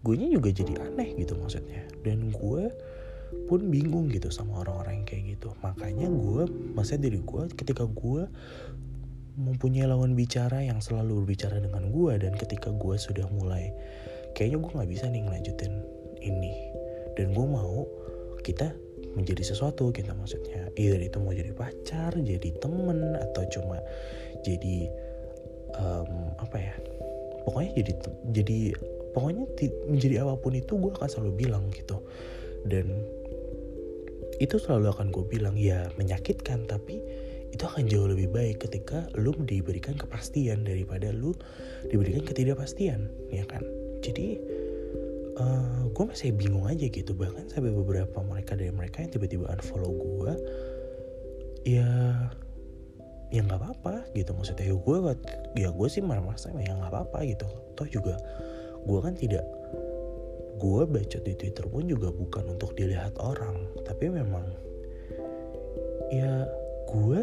gue 0.05 0.13
juga 0.37 0.53
jadi 0.53 0.73
aneh 0.85 1.17
gitu 1.17 1.33
maksudnya. 1.33 1.81
Dan 2.05 2.29
gue 2.29 2.69
pun 3.49 3.61
bingung 3.73 4.07
gitu 4.13 4.29
sama 4.29 4.61
orang-orang 4.61 5.01
yang 5.01 5.07
kayak 5.09 5.23
gitu. 5.37 5.49
Makanya 5.65 6.07
gue 6.07 6.45
masa 6.77 7.01
diri 7.01 7.17
gue 7.17 7.43
ketika 7.57 7.89
gue 7.89 8.29
mempunyai 9.35 9.89
lawan 9.89 10.13
bicara 10.13 10.63
yang 10.63 10.79
selalu 10.79 11.25
berbicara 11.25 11.59
dengan 11.59 11.91
gue 11.91 12.13
dan 12.21 12.37
ketika 12.39 12.71
gue 12.71 12.95
sudah 12.95 13.27
mulai 13.35 13.73
kayaknya 14.31 14.63
gue 14.63 14.71
nggak 14.71 14.91
bisa 14.93 15.05
nih 15.09 15.21
ngelanjutin 15.25 15.73
ini. 16.21 16.53
Dan 17.17 17.33
gue 17.33 17.47
mau 17.49 17.89
kita 18.45 18.69
menjadi 19.17 19.41
sesuatu 19.41 19.89
kita 19.89 20.13
maksudnya. 20.13 20.69
Either 20.77 21.01
itu 21.01 21.17
mau 21.17 21.33
jadi 21.33 21.51
pacar 21.51 22.13
jadi 22.13 22.49
temen 22.61 23.17
atau 23.17 23.43
cuma 23.49 23.81
jadi 24.45 24.91
um, 25.79 26.35
apa 26.37 26.57
ya 26.61 26.75
pokoknya 27.47 27.71
jadi 27.81 27.93
jadi 28.31 28.59
pokoknya 29.15 29.47
menjadi 29.87 30.27
apa 30.27 30.35
pun 30.35 30.51
itu 30.51 30.75
gue 30.75 30.91
akan 30.91 31.07
selalu 31.07 31.47
bilang 31.47 31.71
gitu. 31.71 32.03
Dan 32.67 32.91
itu 34.43 34.59
selalu 34.59 34.91
akan 34.91 35.07
gue 35.15 35.23
bilang 35.31 35.55
ya 35.55 35.87
menyakitkan 35.95 36.67
tapi 36.67 36.99
itu 37.55 37.63
akan 37.63 37.87
jauh 37.87 38.11
lebih 38.11 38.27
baik 38.35 38.67
ketika 38.67 39.07
lu 39.15 39.31
diberikan 39.47 39.95
kepastian 39.95 40.67
daripada 40.67 41.15
lu 41.15 41.31
diberikan 41.87 42.27
ketidakpastian 42.27 43.07
ya 43.31 43.47
kan? 43.47 43.63
Jadi 44.03 44.35
uh, 45.39 45.43
eh, 45.47 45.81
gue 45.95 46.03
masih 46.03 46.35
bingung 46.35 46.67
aja 46.67 46.83
gitu. 46.91 47.15
Bahkan 47.15 47.55
sampai 47.55 47.71
beberapa 47.71 48.19
mereka 48.19 48.59
dari 48.59 48.75
mereka 48.75 48.99
yang 48.99 49.15
tiba-tiba 49.15 49.47
unfollow 49.47 49.95
gue 49.95 50.33
ya 51.63 51.87
ya 53.31 53.39
nggak 53.39 53.59
apa-apa 53.63 54.11
gitu. 54.11 54.35
Maksudnya 54.35 54.67
ya 54.67 54.75
gue 54.75 54.97
ya 55.55 55.69
gue 55.71 55.87
sih 55.87 56.03
merasa 56.03 56.51
ya 56.51 56.75
nggak 56.75 56.91
apa-apa 56.91 57.23
gitu. 57.23 57.47
Toh 57.79 57.87
juga 57.87 58.19
gue 58.85 58.99
kan 59.01 59.13
tidak 59.17 59.45
gue 60.55 60.81
baca 60.87 61.17
di 61.19 61.33
twitter 61.35 61.67
pun 61.67 61.83
juga 61.85 62.09
bukan 62.15 62.55
untuk 62.55 62.73
dilihat 62.79 63.17
orang. 63.19 63.67
Tapi 63.83 64.07
memang 64.07 64.45
ya 66.13 66.47
gue 66.87 67.21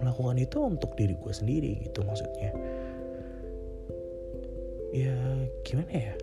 melakukan 0.00 0.38
itu 0.40 0.58
untuk 0.64 0.96
diri 0.96 1.14
gue 1.18 1.32
sendiri 1.34 1.72
gitu 1.84 2.00
maksudnya. 2.06 2.50
Ya 4.94 5.16
gimana 5.66 5.92
ya? 5.92 6.14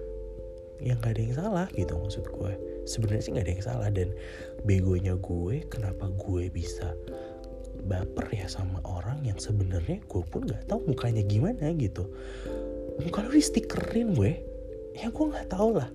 Yang 0.82 0.97
gak 0.97 1.13
ada 1.13 1.22
yang 1.22 1.36
salah 1.38 1.67
gitu 1.78 1.93
maksud 1.93 2.26
gue 2.26 2.51
sebenarnya 2.89 3.22
sih 3.22 3.32
gak 3.38 3.45
ada 3.45 3.53
yang 3.53 3.65
salah 3.65 3.89
dan 3.93 4.09
begonya 4.65 5.13
gue 5.22 5.61
kenapa 5.69 6.09
gue 6.09 6.49
bisa 6.49 6.97
baper 7.86 8.34
ya 8.34 8.49
sama 8.49 8.82
orang 8.86 9.22
yang 9.26 9.38
sebenarnya 9.38 10.01
gue 10.05 10.24
pun 10.26 10.45
nggak 10.45 10.69
tahu 10.69 10.86
mukanya 10.89 11.22
gimana 11.26 11.74
gitu. 11.78 12.09
Muka 13.01 13.26
lu 13.26 13.34
di 13.34 13.41
stikerin 13.41 14.13
gue 14.13 14.51
ya 14.96 15.08
gue 15.10 15.26
nggak 15.26 15.48
tahu 15.52 15.78
lah. 15.78 15.89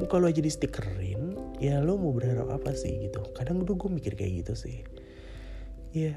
Muka 0.00 0.18
lu 0.18 0.26
aja 0.26 0.40
di 0.40 0.50
stikerin 0.50 1.36
ya 1.62 1.78
lo 1.78 1.94
mau 2.00 2.10
berharap 2.10 2.48
apa 2.50 2.74
sih 2.74 3.06
gitu. 3.06 3.22
Kadang 3.36 3.62
dulu 3.62 3.86
gue 3.86 3.90
mikir 4.02 4.12
kayak 4.18 4.46
gitu 4.46 4.54
sih. 4.56 4.82
Ya 5.94 6.16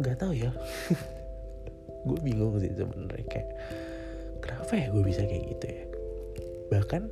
nggak 0.00 0.18
tahu 0.18 0.32
ya. 0.34 0.50
Gue 2.08 2.18
bingung 2.24 2.56
sih 2.62 2.72
sebenarnya 2.72 3.26
kayak 3.26 3.50
kenapa 4.40 4.72
ya 4.78 4.86
gue 4.88 5.02
bisa 5.02 5.26
kayak 5.26 5.44
gitu 5.50 5.66
ya? 5.66 5.84
Bahkan 6.72 7.02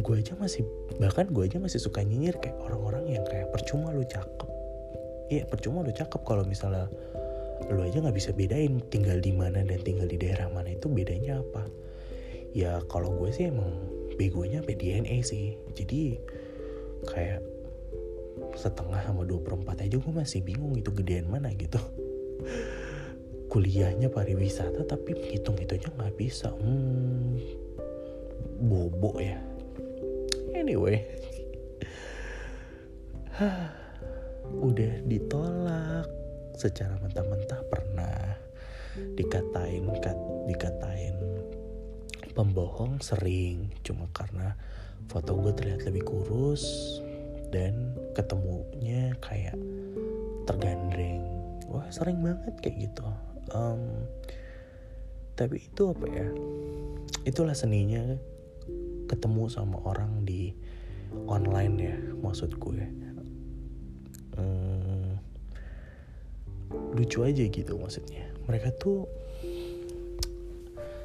gue 0.00 0.14
aja 0.16 0.32
masih 0.38 0.64
bahkan 0.96 1.28
gue 1.28 1.44
aja 1.44 1.60
masih 1.60 1.82
suka 1.82 2.00
nyinyir 2.00 2.38
kayak 2.40 2.56
orang-orang 2.62 3.04
yang 3.10 3.24
kayak 3.28 3.52
percuma 3.52 3.92
lu 3.92 4.06
cakep. 4.06 4.48
Iya 5.28 5.44
percuma 5.50 5.84
lu 5.84 5.92
cakep 5.92 6.22
kalau 6.24 6.46
misalnya 6.46 6.88
lu 7.68 7.84
aja 7.84 8.00
nggak 8.00 8.16
bisa 8.16 8.30
bedain 8.32 8.80
tinggal 8.88 9.18
di 9.20 9.30
mana 9.34 9.60
dan 9.62 9.78
tinggal 9.84 10.08
di 10.08 10.16
daerah 10.16 10.48
mana 10.50 10.72
itu 10.72 10.88
bedanya 10.88 11.38
apa 11.38 11.68
ya 12.52 12.84
kalau 12.88 13.16
gue 13.16 13.32
sih 13.32 13.48
emang 13.48 13.72
begonya 14.16 14.60
sampai 14.60 14.76
DNA 14.76 15.16
sih. 15.24 15.56
Jadi 15.72 16.20
kayak 17.08 17.42
setengah 18.56 19.00
sama 19.02 19.24
dua 19.24 19.40
perempat 19.40 19.84
aja 19.84 19.96
gue 19.96 20.12
masih 20.12 20.44
bingung 20.44 20.76
itu 20.76 20.92
gedean 20.92 21.28
mana 21.28 21.52
gitu. 21.56 21.80
Kuliahnya 23.52 24.08
pariwisata 24.08 24.84
tapi 24.88 25.16
hitung 25.32 25.56
hitungnya 25.60 25.92
nggak 25.96 26.16
bisa. 26.16 26.52
Hmm, 26.52 27.36
bobo 28.62 29.16
ya. 29.20 29.40
Anyway. 30.52 31.04
Udah 34.68 35.00
ditolak 35.08 36.06
secara 36.56 37.00
mentah-mentah 37.00 37.60
pernah 37.72 38.36
dikatain 39.16 39.88
kat, 40.04 40.18
dikatain 40.52 41.16
pembohong 42.32 42.98
sering. 43.04 43.70
Cuma 43.84 44.08
karena 44.10 44.56
foto 45.08 45.36
gue 45.38 45.52
terlihat 45.52 45.84
lebih 45.88 46.08
kurus 46.08 46.64
dan 47.52 47.96
ketemunya 48.16 49.12
kayak 49.20 49.56
tergandeng. 50.48 51.22
Wah 51.68 51.86
sering 51.92 52.20
banget 52.24 52.54
kayak 52.64 52.90
gitu. 52.90 53.06
Um, 53.52 54.08
tapi 55.36 55.64
itu 55.64 55.82
apa 55.92 56.06
ya? 56.08 56.28
Itulah 57.28 57.56
seninya 57.56 58.16
ketemu 59.06 59.52
sama 59.52 59.76
orang 59.84 60.24
di 60.24 60.56
online 61.28 61.74
ya 61.76 61.96
maksud 62.24 62.56
gue. 62.56 62.84
Hmm, 64.32 65.20
lucu 66.96 67.20
aja 67.20 67.44
gitu 67.44 67.76
maksudnya. 67.76 68.32
Mereka 68.48 68.72
tuh 68.80 69.04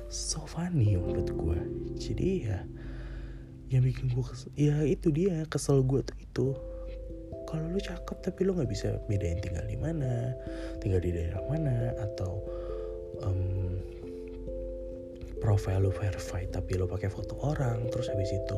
so 0.08 0.44
funny 0.48 0.96
menurut 0.96 1.30
gue 1.32 1.60
jadi 2.00 2.30
ya 2.44 2.60
yang 3.68 3.84
bikin 3.84 4.08
gue 4.16 4.24
kesel, 4.24 4.50
ya 4.56 4.80
itu 4.88 5.12
dia 5.12 5.44
kesel 5.52 5.84
gue 5.84 6.00
tuh 6.00 6.18
itu. 6.20 6.48
Kalau 7.48 7.64
lu 7.72 7.80
cakep 7.80 8.18
tapi 8.24 8.44
lu 8.44 8.56
nggak 8.56 8.68
bisa 8.68 9.00
bedain 9.08 9.40
tinggal 9.40 9.64
di 9.64 9.80
mana 9.80 10.36
tinggal 10.84 11.00
di 11.00 11.16
daerah 11.16 11.40
mana 11.48 11.96
atau 11.96 12.44
um, 13.24 13.80
profile 15.40 15.88
lu 15.88 15.92
verified 15.96 16.52
tapi 16.52 16.76
lu 16.76 16.92
pakai 16.92 17.08
foto 17.08 17.40
orang 17.40 17.88
terus 17.88 18.12
habis 18.12 18.36
itu 18.36 18.58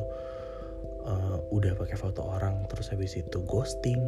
uh, 1.06 1.38
udah 1.54 1.78
pakai 1.78 1.94
foto 1.94 2.22
orang 2.22 2.66
terus 2.66 2.90
habis 2.90 3.14
itu 3.14 3.38
ghosting. 3.46 3.98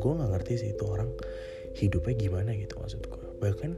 Gue 0.00 0.12
nggak 0.16 0.40
ngerti 0.40 0.52
sih 0.64 0.70
itu 0.72 0.84
orang 0.88 1.12
hidupnya 1.76 2.14
gimana 2.16 2.50
gitu 2.56 2.80
maksud 2.80 3.02
gue 3.04 3.24
bahkan 3.42 3.76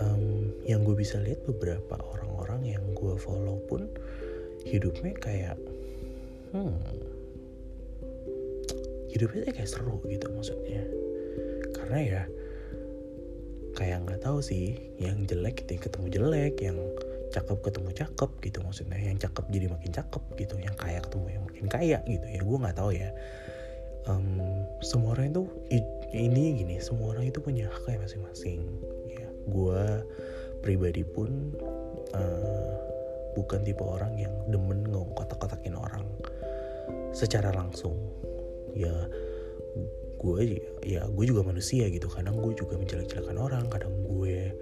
um, 0.00 0.50
yang 0.64 0.82
gue 0.82 0.96
bisa 0.96 1.20
lihat 1.20 1.44
beberapa 1.44 1.98
orang-orang 2.00 2.74
yang 2.78 2.84
gue 2.94 3.14
follow 3.18 3.60
pun 3.68 3.86
hidupnya 4.64 5.12
kayak 5.20 5.58
hmm 6.56 7.14
hidupnya 9.14 9.46
kayak 9.54 9.70
seru 9.70 10.02
gitu 10.10 10.26
maksudnya. 10.34 10.82
Karena 11.70 11.98
ya 12.02 12.22
kayak 13.78 14.02
nggak 14.06 14.20
tahu 14.26 14.42
sih 14.42 14.74
yang 14.98 15.22
jelek 15.26 15.66
ketemu 15.66 16.06
jelek 16.10 16.58
yang 16.58 16.78
cakep 17.34 17.58
ketemu 17.66 17.90
cakep 17.90 18.30
gitu 18.46 18.58
maksudnya 18.62 18.94
yang 18.94 19.18
cakep 19.18 19.42
jadi 19.50 19.66
makin 19.66 19.90
cakep 19.90 20.22
gitu 20.38 20.54
yang 20.62 20.74
kaya 20.78 21.02
ketemu 21.02 21.26
yang 21.34 21.42
makin 21.42 21.66
kaya 21.66 21.98
gitu 22.06 22.26
ya 22.26 22.40
gue 22.42 22.58
nggak 22.58 22.76
tahu 22.78 22.90
ya. 22.90 23.10
Um, 24.04 24.42
semua 24.84 25.16
orang 25.16 25.32
itu 25.32 25.42
ini 26.12 26.60
gini 26.60 26.76
semua 26.82 27.16
orang 27.16 27.30
itu 27.30 27.38
punya 27.40 27.70
hak 27.70 27.86
kayak 27.86 28.02
masing-masing. 28.02 28.60
ya 28.60 29.03
gue 29.48 29.82
pribadi 30.64 31.04
pun 31.04 31.52
uh, 32.16 32.72
bukan 33.36 33.60
tipe 33.66 33.82
orang 33.84 34.14
yang 34.16 34.32
demen 34.48 34.86
ngotak-kotakin 34.88 35.76
orang 35.76 36.04
secara 37.12 37.52
langsung. 37.54 37.96
Ya 38.74 38.94
gue 40.18 40.62
ya 40.82 41.04
gue 41.06 41.24
juga 41.24 41.44
manusia 41.44 41.86
gitu. 41.92 42.08
Kadang 42.08 42.40
gue 42.40 42.56
juga 42.56 42.80
menjelek-jelekan 42.80 43.36
orang 43.36 43.68
kadang 43.68 43.92
gue 44.04 44.52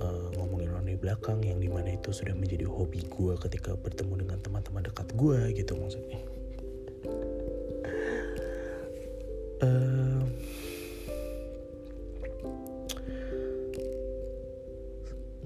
uh, 0.00 0.28
ngomongin 0.36 0.68
orang 0.72 0.86
di 0.86 0.96
belakang 0.96 1.40
yang 1.44 1.58
di 1.60 1.68
mana 1.68 1.96
itu 1.96 2.12
sudah 2.12 2.34
menjadi 2.36 2.64
hobi 2.68 3.04
gue 3.08 3.34
ketika 3.48 3.76
bertemu 3.76 4.26
dengan 4.26 4.38
teman-teman 4.44 4.82
dekat 4.84 5.08
gue 5.16 5.38
gitu 5.56 5.72
maksudnya 5.76 6.20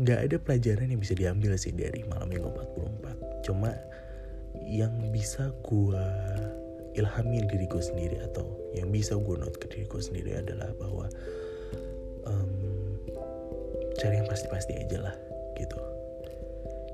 nggak 0.01 0.19
ada 0.31 0.37
pelajaran 0.41 0.89
yang 0.89 1.01
bisa 1.01 1.13
diambil 1.13 1.53
sih 1.61 1.77
dari 1.77 2.01
malam 2.09 2.33
minggu 2.33 2.49
44 2.49 3.45
cuma 3.45 3.71
yang 4.65 4.93
bisa 5.13 5.53
gue 5.65 6.05
ilhamin 6.99 7.47
diri 7.47 7.67
gue 7.71 7.83
sendiri 7.83 8.19
atau 8.25 8.47
yang 8.75 8.91
bisa 8.91 9.15
gue 9.15 9.37
note 9.39 9.59
ke 9.59 9.67
diri 9.71 9.87
gue 9.87 10.03
sendiri 10.03 10.31
adalah 10.43 10.71
bahwa 10.79 11.07
um, 12.27 12.53
cari 13.99 14.19
yang 14.19 14.29
pasti-pasti 14.29 14.75
aja 14.79 14.99
lah 15.11 15.17
gitu. 15.55 15.79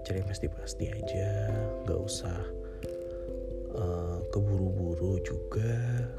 Cari 0.05 0.23
yang 0.23 0.29
pasti-pasti 0.29 0.85
aja 0.93 1.29
nggak 1.87 2.01
usah 2.01 2.39
uh, 3.75 4.19
keburu-buru 4.31 5.21
juga 5.25 5.73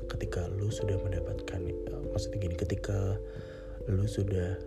ketika 0.09 0.49
lu 0.57 0.73
sudah 0.73 0.97
mendapatkan 1.01 1.61
uh, 1.93 2.03
maksudnya 2.11 2.37
gini 2.41 2.55
ketika 2.57 3.15
lu 3.87 4.03
sudah 4.03 4.57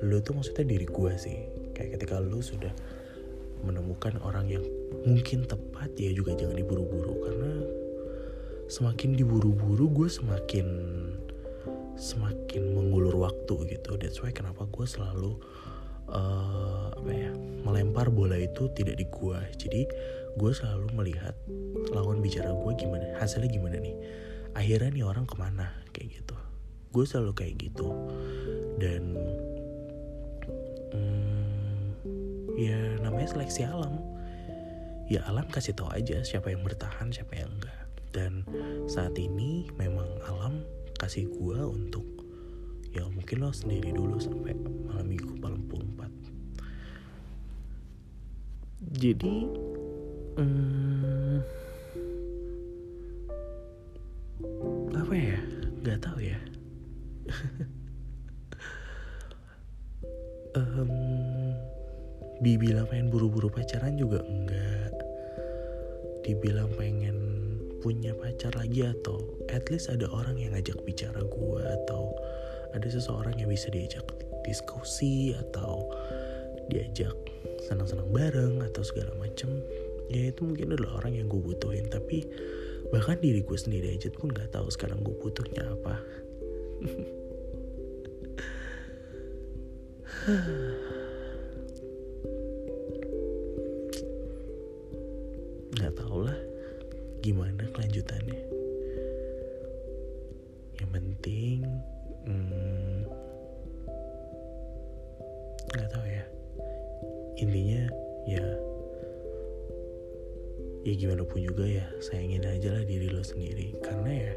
lu 0.00 0.22
tuh 0.22 0.36
maksudnya 0.36 0.64
diri 0.64 0.86
gue 0.86 1.12
sih 1.18 1.59
kayak 1.80 1.96
ketika 1.96 2.20
lu 2.20 2.44
sudah 2.44 2.76
menemukan 3.64 4.20
orang 4.20 4.52
yang 4.52 4.64
mungkin 5.08 5.48
tepat 5.48 5.96
ya 5.96 6.12
juga 6.12 6.36
jangan 6.36 6.60
diburu-buru. 6.60 7.24
Karena 7.24 7.50
semakin 8.68 9.16
diburu-buru 9.16 9.88
gue 9.88 10.08
semakin 10.12 10.68
semakin 11.96 12.62
mengulur 12.76 13.16
waktu 13.16 13.54
gitu. 13.72 13.96
That's 13.96 14.20
why 14.20 14.28
kenapa 14.36 14.68
gue 14.68 14.84
selalu 14.84 15.40
uh, 16.12 16.92
apa 16.92 17.10
ya 17.16 17.32
melempar 17.64 18.12
bola 18.12 18.36
itu 18.36 18.68
tidak 18.76 19.00
di 19.00 19.06
gue 19.08 19.38
jadi 19.56 19.82
gue 20.36 20.50
selalu 20.52 20.86
melihat 20.94 21.34
lawan 21.90 22.20
bicara 22.20 22.52
gue 22.52 22.72
gimana 22.76 23.16
hasilnya 23.16 23.48
gimana 23.48 23.80
nih. 23.80 23.96
Akhirnya 24.52 24.92
nih 24.92 25.04
orang 25.08 25.24
ke 25.24 25.34
mana 25.40 25.72
kayak 25.96 26.20
gitu. 26.20 26.36
Gue 26.92 27.08
selalu 27.08 27.32
kayak 27.32 27.54
gitu. 27.56 27.88
Dan 28.76 29.16
hmm, 30.92 31.39
ya 32.60 33.00
namanya 33.00 33.32
seleksi 33.32 33.64
alam. 33.64 33.96
Ya 35.08 35.24
alam 35.26 35.48
kasih 35.48 35.72
tahu 35.72 35.88
aja 35.90 36.20
siapa 36.20 36.52
yang 36.52 36.60
bertahan 36.60 37.08
siapa 37.08 37.40
yang 37.40 37.48
enggak. 37.56 37.88
Dan 38.12 38.44
saat 38.84 39.16
ini 39.16 39.72
memang 39.80 40.06
alam 40.28 40.60
kasih 41.00 41.32
gue 41.32 41.58
untuk 41.64 42.04
ya 42.92 43.06
mungkin 43.08 43.40
lo 43.40 43.54
sendiri 43.54 43.94
dulu 43.96 44.20
sampai 44.20 44.52
malam 44.84 45.06
minggu 45.06 45.38
malam 45.38 45.62
4 45.70 45.80
jadi 48.90 49.36
hmm, 50.40 51.36
apa 54.96 55.14
ya? 55.14 55.38
Nggak 55.84 56.00
tahu 56.00 56.18
ya. 56.24 56.40
Um, 60.50 60.90
dibilang 62.40 62.88
pengen 62.88 63.12
buru-buru 63.12 63.52
pacaran 63.52 64.00
juga 64.00 64.24
enggak. 64.24 64.96
Dibilang 66.24 66.72
pengen 66.76 67.16
punya 67.80 68.12
pacar 68.16 68.52
lagi 68.56 68.84
atau 68.84 69.20
at 69.48 69.68
least 69.72 69.88
ada 69.88 70.04
orang 70.12 70.36
yang 70.36 70.52
ngajak 70.52 70.76
bicara 70.84 71.20
gue 71.20 71.60
atau 71.84 72.12
ada 72.76 72.88
seseorang 72.88 73.40
yang 73.40 73.48
bisa 73.48 73.72
diajak 73.72 74.04
diskusi 74.44 75.32
atau 75.36 75.88
diajak 76.68 77.16
senang-senang 77.68 78.08
bareng 78.12 78.62
atau 78.64 78.82
segala 78.84 79.12
macem. 79.20 79.48
Ya 80.08 80.32
itu 80.32 80.44
mungkin 80.44 80.72
adalah 80.74 81.04
orang 81.04 81.14
yang 81.20 81.28
gue 81.28 81.40
butuhin 81.40 81.88
tapi 81.92 82.24
bahkan 82.90 83.20
diri 83.22 83.42
gue 83.46 83.58
sendiri 83.58 83.94
aja 83.94 84.10
pun 84.10 84.34
nggak 84.34 84.50
tahu 84.50 84.66
sekarang 84.72 84.98
gue 85.06 85.14
butuhnya 85.14 85.62
apa 85.62 85.94
gimana 97.30 97.62
kelanjutannya? 97.70 98.42
Yang 100.82 100.90
penting 100.90 101.58
hmm, 102.26 103.06
nggak 105.70 105.86
hmm, 105.86 105.94
tahu 105.94 106.06
ya. 106.10 106.24
Intinya 107.38 107.82
ya 108.26 108.46
ya 110.82 110.92
gimana 110.98 111.22
pun 111.22 111.38
juga 111.46 111.70
ya 111.70 111.86
sayangin 112.02 112.42
aja 112.42 112.74
lah 112.74 112.82
diri 112.82 113.06
lo 113.06 113.22
sendiri. 113.22 113.78
Karena 113.78 114.10
ya 114.10 114.32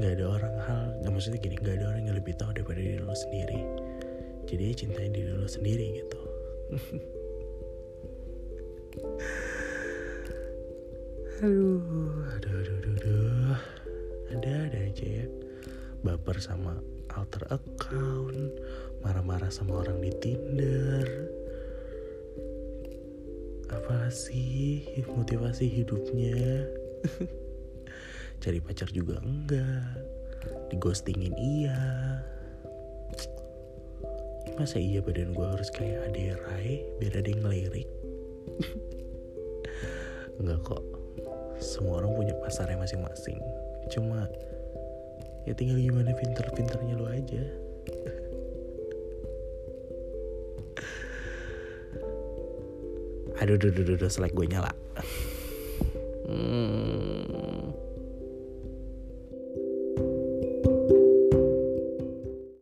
nggak 0.00 0.12
ada 0.16 0.24
orang 0.32 0.56
hal 0.64 0.82
nggak 1.04 1.12
maksudnya 1.12 1.44
gini 1.44 1.60
nggak 1.60 1.76
ada 1.76 1.86
orang 1.92 2.02
yang 2.08 2.16
lebih 2.16 2.32
tahu 2.40 2.56
daripada 2.56 2.80
diri 2.80 3.04
lo 3.04 3.12
sendiri. 3.12 3.60
Jadi 4.48 4.62
ya 4.64 4.72
cintain 4.72 5.12
diri 5.12 5.28
lo 5.28 5.44
sendiri 5.44 6.00
gitu 6.00 6.20
aduh 11.46 12.26
aduh 12.34 12.54
aduh 12.58 12.74
aduh, 12.74 12.94
aduh. 12.98 13.58
ada 14.34 14.52
ada 14.66 14.78
aja 14.82 15.06
ya. 15.22 15.26
Baper 16.02 16.42
sama 16.42 16.82
alter 17.14 17.46
account 17.54 18.50
marah-marah 19.06 19.46
sama 19.54 19.78
orang 19.86 20.02
di 20.02 20.10
Tinder. 20.18 21.06
Apa 23.70 24.10
sih 24.10 24.90
motivasi 25.06 25.70
hidupnya? 25.70 26.66
Cari 28.42 28.58
pacar 28.58 28.90
juga 28.90 29.22
enggak. 29.22 30.02
Digostingin 30.74 31.34
iya. 31.38 31.78
Masa 34.58 34.82
iya 34.82 34.98
badan 34.98 35.30
gue 35.30 35.46
harus 35.46 35.70
kayak 35.70 36.10
ade 36.10 36.34
Rai 36.34 36.82
biar 36.98 37.22
ada 37.22 37.28
yang 37.30 37.42
ngelirik? 37.46 37.86
Enggak 40.42 40.60
kok 40.68 40.95
semua 41.76 42.00
orang 42.00 42.16
punya 42.16 42.32
pasarnya 42.40 42.80
masing-masing 42.80 43.36
cuma 43.92 44.24
ya 45.44 45.52
tinggal 45.52 45.76
gimana 45.76 46.16
pinter-pinternya 46.16 46.96
lo 46.96 47.04
aja 47.12 47.44
aduh 53.44 53.60
aduh 53.60 53.68
aduh, 53.68 54.00
aduh 54.00 54.08
selek 54.08 54.32
gue 54.32 54.48
nyala. 54.48 54.72